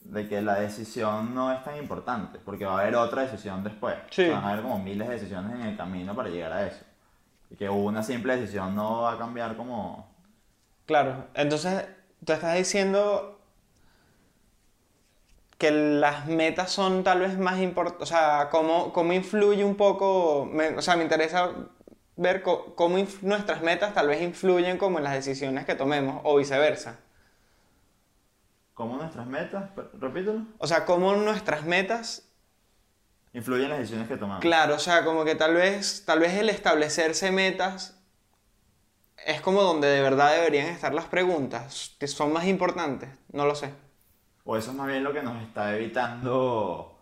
de 0.00 0.28
que 0.28 0.42
la 0.42 0.56
decisión 0.56 1.32
no 1.32 1.52
es 1.52 1.62
tan 1.62 1.76
importante, 1.76 2.40
porque 2.44 2.64
va 2.64 2.78
a 2.78 2.82
haber 2.82 2.96
otra 2.96 3.22
decisión 3.22 3.62
después. 3.62 3.94
Sí. 4.10 4.22
O 4.22 4.26
sea, 4.26 4.34
van 4.34 4.44
a 4.44 4.48
haber 4.50 4.62
como 4.62 4.80
miles 4.80 5.06
de 5.06 5.14
decisiones 5.14 5.54
en 5.54 5.62
el 5.62 5.76
camino 5.76 6.16
para 6.16 6.28
llegar 6.28 6.52
a 6.52 6.66
eso. 6.66 6.84
Y 7.50 7.54
que 7.54 7.68
una 7.68 8.02
simple 8.02 8.36
decisión 8.36 8.74
no 8.74 9.02
va 9.02 9.12
a 9.12 9.18
cambiar 9.18 9.56
como... 9.56 10.12
Claro, 10.86 11.28
entonces 11.34 11.86
tú 12.24 12.32
estás 12.32 12.56
diciendo 12.56 13.41
que 15.62 15.70
las 15.70 16.26
metas 16.26 16.70
son 16.72 17.04
tal 17.04 17.20
vez 17.20 17.38
más 17.38 17.58
importantes, 17.60 18.02
o 18.04 18.06
sea, 18.14 18.48
cómo, 18.50 18.92
cómo 18.92 19.12
influye 19.14 19.64
un 19.64 19.76
poco, 19.76 20.46
me- 20.58 20.76
o 20.80 20.82
sea, 20.82 20.96
me 20.96 21.04
interesa 21.04 21.50
ver 22.16 22.42
cómo 22.42 22.96
nuestras 23.22 23.62
metas 23.62 23.94
tal 23.94 24.08
vez 24.08 24.22
influyen 24.22 24.78
como 24.78 24.98
en 24.98 25.04
las 25.04 25.14
decisiones 25.14 25.64
que 25.66 25.74
tomemos 25.76 26.20
o 26.24 26.36
viceversa. 26.36 26.98
¿Cómo 28.74 28.96
nuestras 28.98 29.26
metas, 29.26 29.70
repítelo, 30.00 30.46
O 30.58 30.66
sea, 30.66 30.84
cómo 30.84 31.14
nuestras 31.16 31.64
metas, 31.64 32.28
influyen 33.34 33.64
en 33.64 33.70
las 33.70 33.78
decisiones 33.80 34.08
que 34.08 34.16
tomamos? 34.16 34.40
claro, 34.40 34.74
o 34.76 34.78
sea, 34.78 35.04
como 35.04 35.24
que 35.24 35.34
tal 35.34 35.54
vez, 35.54 36.04
tal 36.04 36.20
vez 36.20 36.34
el 36.34 36.48
establecerse 36.50 37.30
metas 37.32 37.98
es 39.24 39.40
como 39.40 39.62
donde 39.62 39.88
de 39.88 40.00
verdad 40.02 40.34
deberían 40.34 40.66
estar 40.68 40.92
las 40.94 41.06
preguntas, 41.06 41.96
que 41.98 42.06
son 42.08 42.32
más 42.32 42.44
importantes, 42.46 43.08
no 43.32 43.46
lo 43.46 43.54
sé. 43.54 43.72
O 44.44 44.56
eso 44.56 44.70
es 44.70 44.76
más 44.76 44.88
bien 44.88 45.04
lo 45.04 45.12
que 45.12 45.22
nos 45.22 45.40
está 45.42 45.74
evitando, 45.76 46.98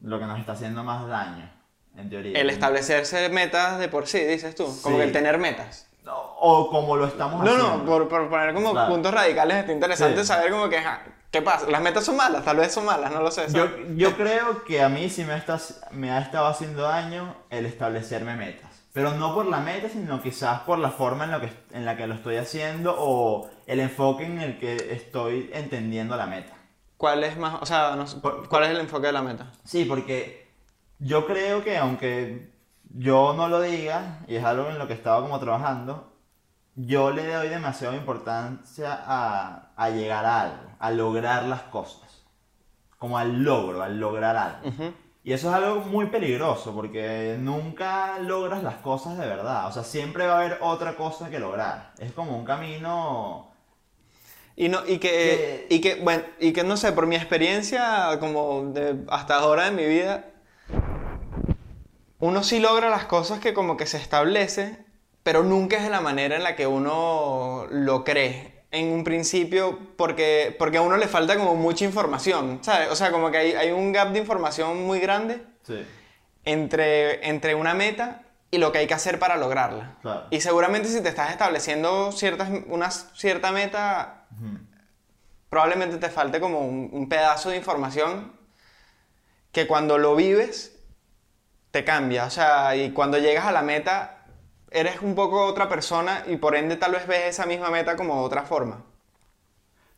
lo 0.00 0.18
que 0.18 0.24
nos 0.26 0.38
está 0.40 0.52
haciendo 0.52 0.82
más 0.82 1.06
daño, 1.08 1.48
en 1.96 2.10
teoría. 2.10 2.38
El 2.40 2.50
establecerse 2.50 3.28
metas 3.28 3.78
de 3.78 3.88
por 3.88 4.06
sí, 4.06 4.18
dices 4.24 4.54
tú. 4.54 4.64
Como 4.82 4.96
Sí. 4.96 5.00
que 5.00 5.02
el 5.04 5.12
tener 5.12 5.38
metas. 5.38 5.86
No, 6.04 6.16
O 6.42 6.70
como 6.70 6.96
lo 6.96 7.06
estamos 7.06 7.44
No, 7.44 7.50
haciendo. 7.50 7.76
no, 7.78 7.84
por, 7.84 8.08
por 8.08 8.28
poner 8.30 8.54
como 8.54 8.72
Claro. 8.72 8.90
puntos 8.90 9.12
radicales 9.12 9.58
está 9.58 9.72
interesante 9.72 10.20
Sí. 10.22 10.26
saber 10.26 10.50
como 10.50 10.68
que, 10.68 10.78
ajá, 10.78 11.02
¿qué 11.30 11.42
pasa? 11.42 11.66
Las 11.70 11.82
metas 11.82 12.04
son 12.04 12.16
malas, 12.16 12.44
tal 12.44 12.56
vez 12.56 12.72
son 12.72 12.86
malas, 12.86 13.12
no 13.12 13.20
lo 13.20 13.30
sé. 13.30 13.46
Yo, 13.52 13.66
yo 13.94 14.14
creo 14.16 14.64
que 14.64 14.82
a 14.82 14.88
mí 14.88 15.08
sí 15.10 15.24
me, 15.24 15.36
está, 15.36 15.60
me 15.92 16.10
ha 16.10 16.18
estado 16.20 16.46
haciendo 16.46 16.82
daño 16.82 17.36
el 17.50 17.66
establecerme 17.66 18.34
metas. 18.34 18.70
Pero 18.92 19.12
no 19.12 19.34
por 19.34 19.46
la 19.46 19.58
meta, 19.60 19.88
sino 19.88 20.20
quizás 20.20 20.60
por 20.62 20.78
la 20.78 20.90
forma 20.90 21.24
en, 21.24 21.30
lo 21.30 21.40
que, 21.40 21.52
en 21.72 21.84
la 21.84 21.96
que 21.96 22.08
lo 22.08 22.14
estoy 22.14 22.36
haciendo 22.38 22.96
o 22.98 23.48
el 23.70 23.80
enfoque 23.80 24.24
en 24.24 24.40
el 24.40 24.58
que 24.58 24.74
estoy 24.92 25.50
entendiendo 25.52 26.16
la 26.16 26.26
meta. 26.26 26.52
¿Cuál 26.96 27.24
es 27.24 27.36
más, 27.36 27.62
o 27.62 27.66
sea, 27.66 27.94
no 27.96 28.04
Por- 28.20 28.48
cuál 28.48 28.64
es 28.64 28.70
el 28.70 28.78
enfoque 28.80 29.06
de 29.06 29.12
la 29.12 29.22
meta? 29.22 29.46
Sí, 29.64 29.84
porque 29.84 30.48
yo 30.98 31.26
creo 31.26 31.62
que 31.62 31.78
aunque 31.78 32.50
yo 32.92 33.32
no 33.34 33.48
lo 33.48 33.60
diga, 33.60 34.18
y 34.26 34.34
es 34.34 34.44
algo 34.44 34.68
en 34.68 34.78
lo 34.78 34.86
que 34.88 34.94
estaba 34.94 35.20
como 35.22 35.38
trabajando, 35.38 36.12
yo 36.74 37.10
le 37.10 37.26
doy 37.32 37.48
demasiada 37.48 37.94
importancia 37.96 38.98
a, 39.06 39.72
a 39.76 39.90
llegar 39.90 40.24
a 40.26 40.40
algo, 40.42 40.70
a 40.78 40.90
lograr 40.90 41.44
las 41.44 41.62
cosas. 41.62 42.24
Como 42.98 43.16
al 43.18 43.42
logro, 43.44 43.82
al 43.82 43.98
lograr 43.98 44.36
algo. 44.36 44.68
Ujú. 44.68 44.92
Y 45.22 45.32
eso 45.32 45.48
es 45.48 45.54
algo 45.54 45.80
muy 45.82 46.06
peligroso 46.06 46.74
porque 46.74 47.36
nunca 47.38 48.18
logras 48.18 48.62
las 48.62 48.76
cosas 48.76 49.16
de 49.16 49.26
verdad. 49.26 49.68
O 49.68 49.72
sea, 49.72 49.84
siempre 49.84 50.26
va 50.26 50.34
a 50.34 50.38
haber 50.38 50.58
otra 50.60 50.96
cosa 50.96 51.30
que 51.30 51.38
lograr. 51.38 51.92
Es 51.98 52.12
como 52.12 52.36
un 52.36 52.44
camino... 52.44 53.49
Y, 54.60 54.68
no, 54.68 54.86
y, 54.86 54.98
que, 54.98 55.66
y, 55.70 55.80
que, 55.80 55.94
bueno, 55.94 56.22
y 56.38 56.52
que, 56.52 56.64
no 56.64 56.76
sé, 56.76 56.92
por 56.92 57.06
mi 57.06 57.16
experiencia, 57.16 58.18
como 58.20 58.64
de 58.74 58.94
hasta 59.08 59.36
ahora 59.36 59.64
de 59.64 59.70
mi 59.70 59.86
vida, 59.86 60.26
uno 62.18 62.42
sí 62.42 62.60
logra 62.60 62.90
las 62.90 63.06
cosas 63.06 63.40
que 63.40 63.54
como 63.54 63.78
que 63.78 63.86
se 63.86 63.96
establece, 63.96 64.76
pero 65.22 65.42
nunca 65.42 65.78
es 65.78 65.82
de 65.84 65.88
la 65.88 66.02
manera 66.02 66.36
en 66.36 66.42
la 66.42 66.56
que 66.56 66.66
uno 66.66 67.68
lo 67.70 68.04
cree 68.04 68.64
en 68.70 68.92
un 68.92 69.02
principio, 69.02 69.78
porque, 69.96 70.54
porque 70.58 70.76
a 70.76 70.82
uno 70.82 70.98
le 70.98 71.08
falta 71.08 71.38
como 71.38 71.54
mucha 71.54 71.86
información, 71.86 72.58
¿sabes? 72.60 72.90
O 72.90 72.96
sea, 72.96 73.10
como 73.10 73.30
que 73.30 73.38
hay, 73.38 73.52
hay 73.52 73.70
un 73.70 73.92
gap 73.92 74.10
de 74.12 74.18
información 74.18 74.86
muy 74.86 75.00
grande 75.00 75.40
Sí. 75.66 75.82
entre, 76.44 77.26
entre 77.30 77.54
una 77.54 77.72
meta 77.72 78.24
y 78.50 78.58
lo 78.58 78.72
que 78.72 78.78
hay 78.78 78.86
que 78.86 78.94
hacer 78.94 79.18
para 79.18 79.38
lograrla. 79.38 79.96
Claro. 80.02 80.26
Y 80.30 80.42
seguramente 80.42 80.88
si 80.90 81.00
te 81.00 81.08
estás 81.08 81.30
estableciendo 81.30 82.12
ciertas, 82.12 82.50
una 82.66 82.90
cierta 82.90 83.52
meta, 83.52 84.19
probablemente 85.48 85.96
te 85.98 86.10
falte 86.10 86.40
como 86.40 86.60
un, 86.60 86.88
un 86.92 87.08
pedazo 87.08 87.50
de 87.50 87.56
información 87.56 88.32
que 89.52 89.66
cuando 89.66 89.98
lo 89.98 90.14
vives 90.14 90.78
te 91.70 91.84
cambia. 91.84 92.24
O 92.26 92.30
sea, 92.30 92.76
y 92.76 92.92
cuando 92.92 93.18
llegas 93.18 93.46
a 93.46 93.52
la 93.52 93.62
meta 93.62 94.24
eres 94.70 95.00
un 95.02 95.14
poco 95.14 95.44
otra 95.46 95.68
persona 95.68 96.24
y 96.28 96.36
por 96.36 96.54
ende 96.54 96.76
tal 96.76 96.92
vez 96.92 97.06
ves 97.06 97.24
esa 97.26 97.46
misma 97.46 97.70
meta 97.70 97.96
como 97.96 98.16
de 98.16 98.22
otra 98.22 98.42
forma. 98.42 98.84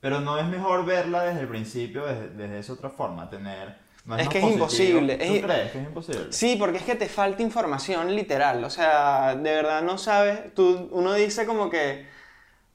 Pero 0.01 0.21
no 0.21 0.39
es 0.39 0.47
mejor 0.47 0.85
verla 0.85 1.23
desde 1.23 1.41
el 1.43 1.49
principio, 1.49 2.05
desde, 2.07 2.29
desde 2.31 2.59
esa 2.59 2.73
otra 2.73 2.91
forma, 2.91 3.31
tener... 3.31 3.77
no 4.05 4.17
Es 4.17 4.25
más 4.25 4.29
que 4.33 4.39
es 4.39 4.45
positivo. 4.45 4.99
imposible, 4.99 5.17
¿Tú 5.17 5.23
es- 5.35 5.43
crees 5.45 5.71
que 5.73 5.79
es 5.81 5.87
imposible? 5.87 6.33
Sí, 6.33 6.57
porque 6.59 6.79
es 6.79 6.85
que 6.85 6.97
te 6.97 7.09
falta 7.09 7.43
información 7.43 8.17
literal. 8.17 8.65
O 8.65 8.71
sea, 8.71 9.37
de 9.37 9.51
verdad 9.55 9.83
no 9.83 9.99
sabes. 9.99 10.53
Tú, 10.55 10.89
uno 10.93 11.13
dice 11.15 11.47
como 11.47 11.71
que. 11.71 12.09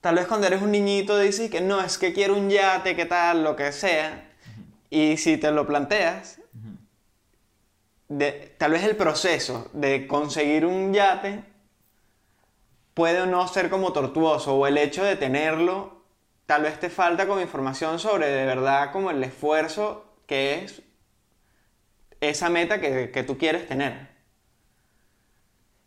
Tal 0.07 0.15
vez 0.15 0.25
cuando 0.25 0.47
eres 0.47 0.61
un 0.61 0.71
niñito 0.71 1.19
dices 1.19 1.51
que 1.51 1.59
no, 1.59 1.81
es 1.81 1.97
que 1.97 2.13
quiero 2.13 2.37
un 2.37 2.49
yate, 2.49 2.95
qué 2.95 3.03
tal, 3.05 3.43
lo 3.43 3.57
que 3.57 3.73
sea. 3.73 4.23
Y 4.89 5.17
si 5.17 5.35
te 5.35 5.51
lo 5.51 5.67
planteas, 5.67 6.39
de- 8.07 8.55
tal 8.57 8.71
vez 8.71 8.85
el 8.85 8.95
proceso 8.95 9.69
de 9.73 10.07
conseguir 10.07 10.65
un 10.65 10.93
yate 10.93 11.43
puede 12.93 13.19
o 13.19 13.25
no 13.25 13.45
ser 13.49 13.69
como 13.69 13.91
tortuoso. 13.91 14.55
O 14.55 14.65
el 14.65 14.77
hecho 14.77 15.03
de 15.03 15.17
tenerlo, 15.17 16.01
tal 16.45 16.61
vez 16.61 16.79
te 16.79 16.89
falta 16.89 17.27
como 17.27 17.41
información 17.41 17.99
sobre 17.99 18.27
de 18.29 18.45
verdad 18.45 18.93
como 18.93 19.11
el 19.11 19.21
esfuerzo 19.25 20.05
que 20.25 20.63
es 20.63 20.83
esa 22.21 22.47
meta 22.49 22.79
que, 22.79 23.11
que 23.11 23.23
tú 23.23 23.37
quieres 23.37 23.67
tener. 23.67 24.07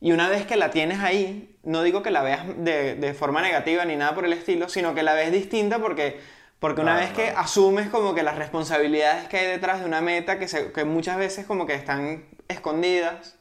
Y 0.00 0.12
una 0.12 0.28
vez 0.28 0.46
que 0.46 0.56
la 0.56 0.70
tienes 0.70 1.00
ahí, 1.00 1.56
no 1.62 1.82
digo 1.82 2.02
que 2.02 2.10
la 2.10 2.22
veas 2.22 2.46
de, 2.58 2.94
de 2.94 3.14
forma 3.14 3.42
negativa 3.42 3.84
ni 3.84 3.96
nada 3.96 4.14
por 4.14 4.24
el 4.24 4.32
estilo, 4.32 4.68
sino 4.68 4.94
que 4.94 5.02
la 5.02 5.14
ves 5.14 5.30
distinta 5.32 5.78
porque, 5.78 6.20
porque 6.58 6.80
una 6.80 6.96
vez 6.96 7.12
que 7.12 7.30
asumes 7.30 7.88
como 7.90 8.14
que 8.14 8.22
las 8.22 8.36
responsabilidades 8.38 9.28
que 9.28 9.38
hay 9.38 9.46
detrás 9.46 9.80
de 9.80 9.86
una 9.86 10.00
meta, 10.00 10.38
que, 10.38 10.48
se- 10.48 10.72
que 10.72 10.84
muchas 10.84 11.18
veces 11.18 11.46
como 11.46 11.66
que 11.66 11.74
están 11.74 12.24
escondidas 12.48 13.36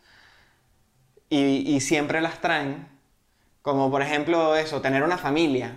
y, 1.30 1.76
y 1.76 1.80
siempre 1.82 2.22
las 2.22 2.42
traen, 2.42 2.88
como 3.62 3.92
por 3.92 4.02
ejemplo 4.02 4.56
eso, 4.56 4.82
tener 4.82 5.04
una 5.04 5.18
familia, 5.18 5.76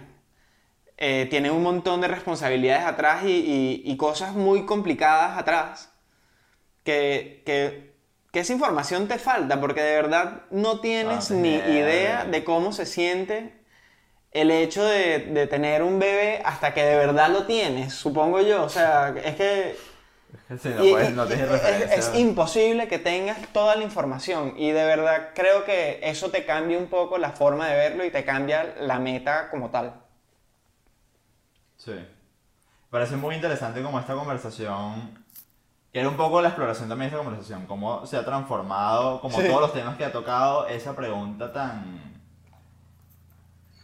eh, 0.97 1.27
tiene 1.31 1.51
un 1.51 1.63
montón 1.63 2.01
de 2.01 2.09
responsabilidades 2.09 2.85
atrás 2.87 3.25
y, 3.25 3.29
y- 3.31 3.83
y 3.85 3.97
cosas 3.97 4.35
muy 4.35 4.67
complicadas 4.67 5.39
atrás 5.39 5.93
que, 6.85 7.43
que 7.47 7.92
que 8.33 8.41
esa 8.41 8.53
información 8.55 9.09
te 9.09 9.19
falta, 9.19 9.61
porque 9.61 9.83
de 9.83 9.95
verdad 9.97 10.43
no 10.51 10.81
tienes 10.81 11.31
ni 11.31 11.55
idea 11.57 12.25
de 12.25 12.45
cómo 12.45 12.73
se 12.73 12.87
siente 12.87 13.55
el 14.33 14.51
hecho 14.51 14.85
de, 14.85 15.21
de 15.21 15.47
tener 15.47 15.83
un 15.83 15.99
bebé 15.99 16.43
hasta 16.45 16.75
que 16.75 16.83
de 16.85 16.97
verdad 16.97 17.31
lo 17.31 17.47
tienes, 17.47 17.95
supongo 17.95 18.41
yo. 18.43 18.65
O 18.65 18.69
sea, 18.71 19.15
es 19.25 19.37
que 19.37 19.77
Sí, 20.63 20.71
no, 20.77 20.85
y- 20.85 20.91
puedes- 20.93 21.11
y- 21.11 21.13
no 21.13 21.27
tienes 21.27 21.51
es- 21.93 22.15
imposible 22.15 22.89
que 22.89 22.99
tengas 22.99 23.39
toda 23.53 23.77
la 23.77 23.85
información 23.85 24.55
y 24.57 24.71
de 24.73 24.85
verdad 24.85 25.31
creo 25.35 25.65
que 25.65 26.01
eso 26.03 26.31
te 26.31 26.45
cambia 26.47 26.79
un 26.79 26.87
poco 26.89 27.19
la 27.19 27.33
forma 27.33 27.69
de 27.69 27.77
verlo 27.77 28.05
y 28.05 28.11
te 28.11 28.25
cambia 28.25 28.75
la 28.81 28.99
meta 28.99 29.51
como 29.51 29.71
tal. 29.71 29.95
Sí. 31.77 31.93
Parece 32.91 33.17
muy 33.17 33.35
interesante 33.35 33.83
como 33.83 33.99
esta 33.99 34.15
conversación, 34.15 35.22
era 35.93 36.09
un 36.09 36.17
poco 36.17 36.41
la 36.41 36.49
exploración 36.49 36.89
también 36.89 37.11
de 37.11 37.17
esta 37.17 37.25
conversación, 37.25 37.67
cómo 37.67 38.07
se 38.07 38.17
ha 38.17 38.25
transformado, 38.25 39.21
como 39.21 39.39
Sí. 39.41 39.47
todos 39.47 39.61
los 39.61 39.73
temas 39.73 39.97
que 39.97 40.05
ha 40.05 40.13
tocado, 40.13 40.67
esa 40.69 40.95
pregunta 40.97 41.53
tan 41.53 42.13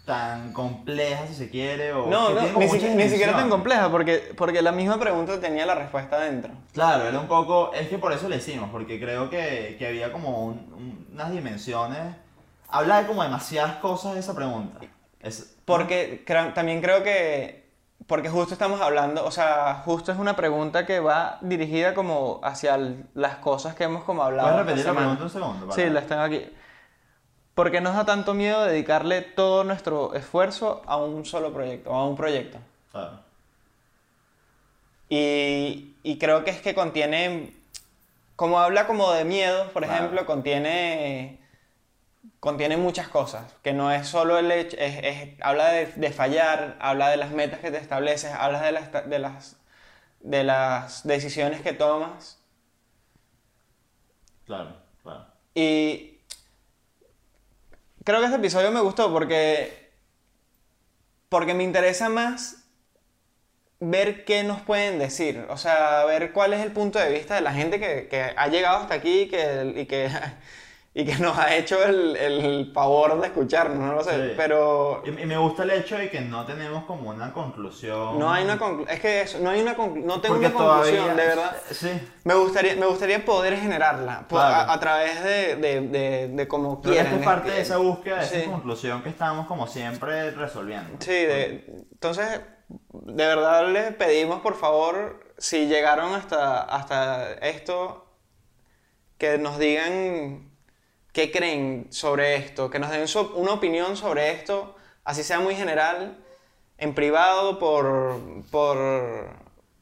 tan 0.05 0.55
compleja 0.55 1.27
si 1.27 1.35
se 1.35 1.51
quiere 1.51 1.93
o 1.93 2.07
No, 2.07 2.29
que 2.29 2.35
no, 2.35 2.41
ni, 2.61 2.67
siqui- 2.67 2.95
ni 2.95 3.09
siquiera 3.11 3.35
tan 3.37 3.51
compleja 3.51 3.91
porque, 3.91 4.33
porque 4.39 4.63
la 4.63 4.73
misma 4.73 4.99
pregunta 4.99 5.39
tenía 5.39 5.67
la 5.67 5.75
respuesta 5.75 6.19
dentro. 6.19 6.51
Claro, 6.73 7.07
era 7.07 7.21
un 7.21 7.29
poco, 7.29 7.75
es 7.75 7.89
que 7.89 7.99
por 7.99 8.11
eso 8.15 8.27
le 8.27 8.37
hicimos, 8.37 8.71
porque 8.71 8.99
creo 8.99 9.29
que, 9.29 9.77
que 9.79 9.87
había 9.87 10.11
como 10.11 10.47
un- 10.47 10.73
un- 10.75 11.09
unas 11.13 11.31
dimensiones, 11.31 12.15
habla 12.71 13.03
de 13.03 13.07
como 13.07 13.23
demasiadas 13.23 13.75
cosas 13.77 14.17
esa 14.17 14.35
pregunta. 14.35 14.81
Es, 15.21 15.57
Porque 15.67 16.25
cra- 16.27 16.55
también 16.55 16.81
creo 16.81 17.03
que, 17.03 17.68
porque 18.09 18.29
justo 18.31 18.55
estamos 18.55 18.81
hablando, 18.81 19.25
o 19.25 19.31
sea, 19.31 19.83
justo 19.85 20.11
es 20.11 20.19
una 20.19 20.35
pregunta 20.35 20.85
que 20.87 20.99
va 20.99 21.39
dirigida 21.43 21.95
como 21.95 22.41
hacia 22.43 22.75
el- 22.75 23.05
las 23.15 23.37
cosas 23.37 23.75
que 23.77 23.85
hemos 23.85 24.03
como 24.03 24.25
hablado. 24.25 24.49
¿Puedes 24.49 24.67
repetir 24.67 24.87
la 24.87 24.95
pregunta 24.99 25.23
un 25.25 25.31
segundo? 25.31 25.67
para- 25.69 25.73
Sí, 25.77 25.89
las 25.91 26.07
tengo 26.07 26.23
aquí. 26.23 26.45
¿Por 27.55 27.71
qué 27.71 27.81
nos 27.81 27.95
da 27.95 28.05
tanto 28.05 28.35
miedo 28.35 28.65
dedicarle 28.65 29.21
todo 29.23 29.63
nuestro 29.63 30.15
esfuerzo 30.15 30.83
a 30.87 30.97
un 30.97 31.25
solo 31.25 31.53
proyecto, 31.53 31.93
a 31.95 32.07
un 32.07 32.17
proyecto? 32.17 32.59
Claro. 32.93 33.21
Y, 35.09 35.95
y 36.03 36.19
creo 36.19 36.45
que 36.45 36.51
es 36.51 36.61
que 36.61 36.75
contiene, 36.75 37.53
como 38.37 38.61
habla 38.61 38.87
como 38.87 39.11
de 39.13 39.25
miedo, 39.25 39.69
por 39.73 39.85
ejemplo, 39.85 40.25
contiene, 40.27 41.39
contiene 42.41 42.77
muchas 42.77 43.09
cosas, 43.09 43.55
que 43.63 43.73
no 43.73 43.93
es 43.93 44.07
solo 44.09 44.39
el 44.39 44.51
hecho, 44.53 44.77
es, 44.79 44.99
es- 45.05 45.35
habla 45.43 45.71
de, 45.71 45.87
de 45.87 46.13
fallar, 46.13 46.77
habla 46.81 47.11
de 47.11 47.17
las 47.19 47.33
metas 47.33 47.61
que 47.61 47.71
te 47.71 47.79
estableces, 47.79 48.33
habla 48.33 48.63
de 48.63 48.73
las, 48.73 48.93
de 49.11 49.19
las, 49.19 49.57
de 50.21 50.45
las 50.45 51.07
decisiones 51.07 51.63
que 51.63 51.73
tomas 51.75 52.41
Claro, 54.45 54.75
claro. 55.03 55.27
y 55.55 56.19
creo 58.05 58.19
que 58.21 58.27
este 58.27 58.39
episodio 58.39 58.71
me 58.71 58.81
gustó 58.81 59.13
porque, 59.13 59.91
porque 61.29 61.55
me 61.55 61.65
interesa 61.65 62.09
más 62.09 62.65
ver 63.81 64.25
qué 64.25 64.43
nos 64.45 64.61
pueden 64.63 64.99
decir, 64.99 65.47
o 65.51 65.57
sea, 65.57 66.05
ver 66.05 66.33
cuál 66.33 66.53
es 66.53 66.61
el 66.65 66.73
punto 66.73 66.99
de 66.99 67.11
vista 67.13 67.35
de 67.37 67.41
la 67.43 67.53
gente 67.53 67.79
que, 67.81 68.09
que 68.09 68.21
ha 68.37 68.49
llegado 68.49 68.79
hasta 68.79 68.95
aquí 68.95 69.23
y 69.23 69.29
que, 69.29 69.73
y 69.77 69.87
que, 69.87 70.09
y 71.01 71.05
que 71.07 71.15
nos 71.19 71.39
ha 71.39 71.55
hecho 71.55 71.81
el, 71.85 72.17
el 72.17 72.73
favor 72.75 73.21
de 73.21 73.29
escucharnos, 73.29 73.79
no 73.79 73.93
lo 73.93 74.03
sé, 74.03 74.31
Sí. 74.31 74.35
pero 74.37 75.01
Y, 75.07 75.11
y 75.11 75.27
me 75.27 75.39
gusta 75.39 75.63
el 75.63 75.71
hecho 75.71 75.97
de 75.97 76.11
que 76.11 76.21
no 76.23 76.45
tenemos 76.45 76.87
como 76.87 77.11
una 77.11 77.33
conclusión. 77.33 78.19
no 78.19 78.33
hay 78.33 78.43
una 78.43 78.59
conclusión, 78.59 78.93
es 78.97 79.01
que 79.01 79.21
eso, 79.21 79.39
no 79.39 79.51
hay 79.51 79.61
una 79.63 79.75
no 79.75 80.21
tengo 80.21 80.35
Porque 80.35 80.47
una 80.47 80.53
conclusión, 80.55 80.97
todavía- 81.05 81.15
de 81.15 81.29
verdad. 81.29 81.57
Sí. 81.71 81.91
Me 82.25 82.35
gustaría, 82.35 82.75
me 82.75 82.87
gustaría 82.87 83.25
poder 83.25 83.57
generarla 83.59 84.27
Claro. 84.29 84.55
a, 84.71 84.73
a 84.75 84.81
través 84.81 85.23
de, 85.23 85.55
de, 85.55 85.81
de, 85.83 86.29
de 86.33 86.49
como 86.49 86.81
quieran. 86.83 87.15
es 87.21 87.25
parte 87.25 87.53
de 87.53 87.61
esa 87.61 87.77
búsqueda, 87.77 88.17
de 88.19 88.27
Sí. 88.27 88.37
esa 88.39 88.51
conclusión 88.51 89.01
que 89.05 89.11
estamos 89.11 89.47
como 89.47 89.69
siempre 89.69 90.33
resolviendo. 90.33 90.97
Sí, 90.99 91.13
de- 91.13 91.65
entonces, 91.93 92.41
de 92.91 93.27
verdad 93.27 93.69
les 93.69 93.95
pedimos 93.95 94.41
por 94.41 94.57
favor, 94.57 95.21
si 95.39 95.69
llegaron 95.69 96.13
hasta, 96.17 96.61
hasta 96.63 97.35
esto, 97.35 98.05
que 99.17 99.39
nos 99.39 99.61
digan 99.61 100.48
qué 101.13 101.31
creen 101.31 101.87
sobre 101.91 102.37
esto, 102.37 102.71
que 102.71 102.79
nos 102.79 102.91
den 102.91 103.09
su- 103.09 103.33
una 103.37 103.53
opinión 103.53 103.97
sobre 103.97 104.31
esto, 104.33 104.77
así 105.05 105.23
sea 105.23 105.41
muy 105.41 105.55
general, 105.55 106.17
en 106.79 106.95
privado, 106.95 107.59
por, 107.59 108.21
por, 108.51 108.79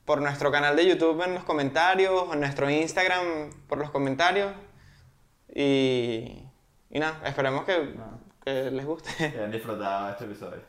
por 0.04 0.22
nuestro 0.22 0.50
canal 0.50 0.76
de 0.76 0.86
YouTube 0.86 1.22
en 1.24 1.34
los 1.34 1.44
comentarios, 1.44 2.32
en 2.32 2.40
nuestro 2.40 2.70
Instagram 2.70 3.50
por 3.68 3.78
los 3.78 3.90
comentarios. 3.90 4.52
Y, 5.54 6.42
y 6.90 6.98
nada, 6.98 7.20
esperemos 7.26 7.64
que, 7.64 7.94
que 8.44 8.70
les 8.70 8.84
guste. 8.86 9.10
Que 9.16 9.24
hayan 9.38 9.50
disfrutado 9.50 10.10
este 10.10 10.24
episodio. 10.24 10.62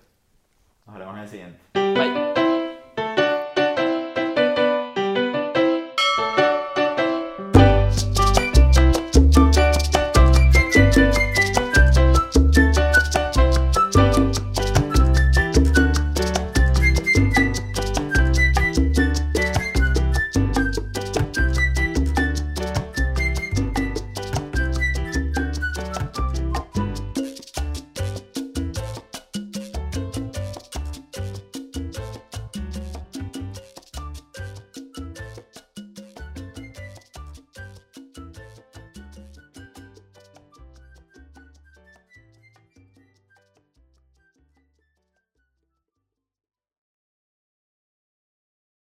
Nos 0.85 0.93
veremos 0.95 1.15
en 1.17 1.23
el 1.23 1.29
siguiente. 1.29 1.59
Bye. 1.73 2.36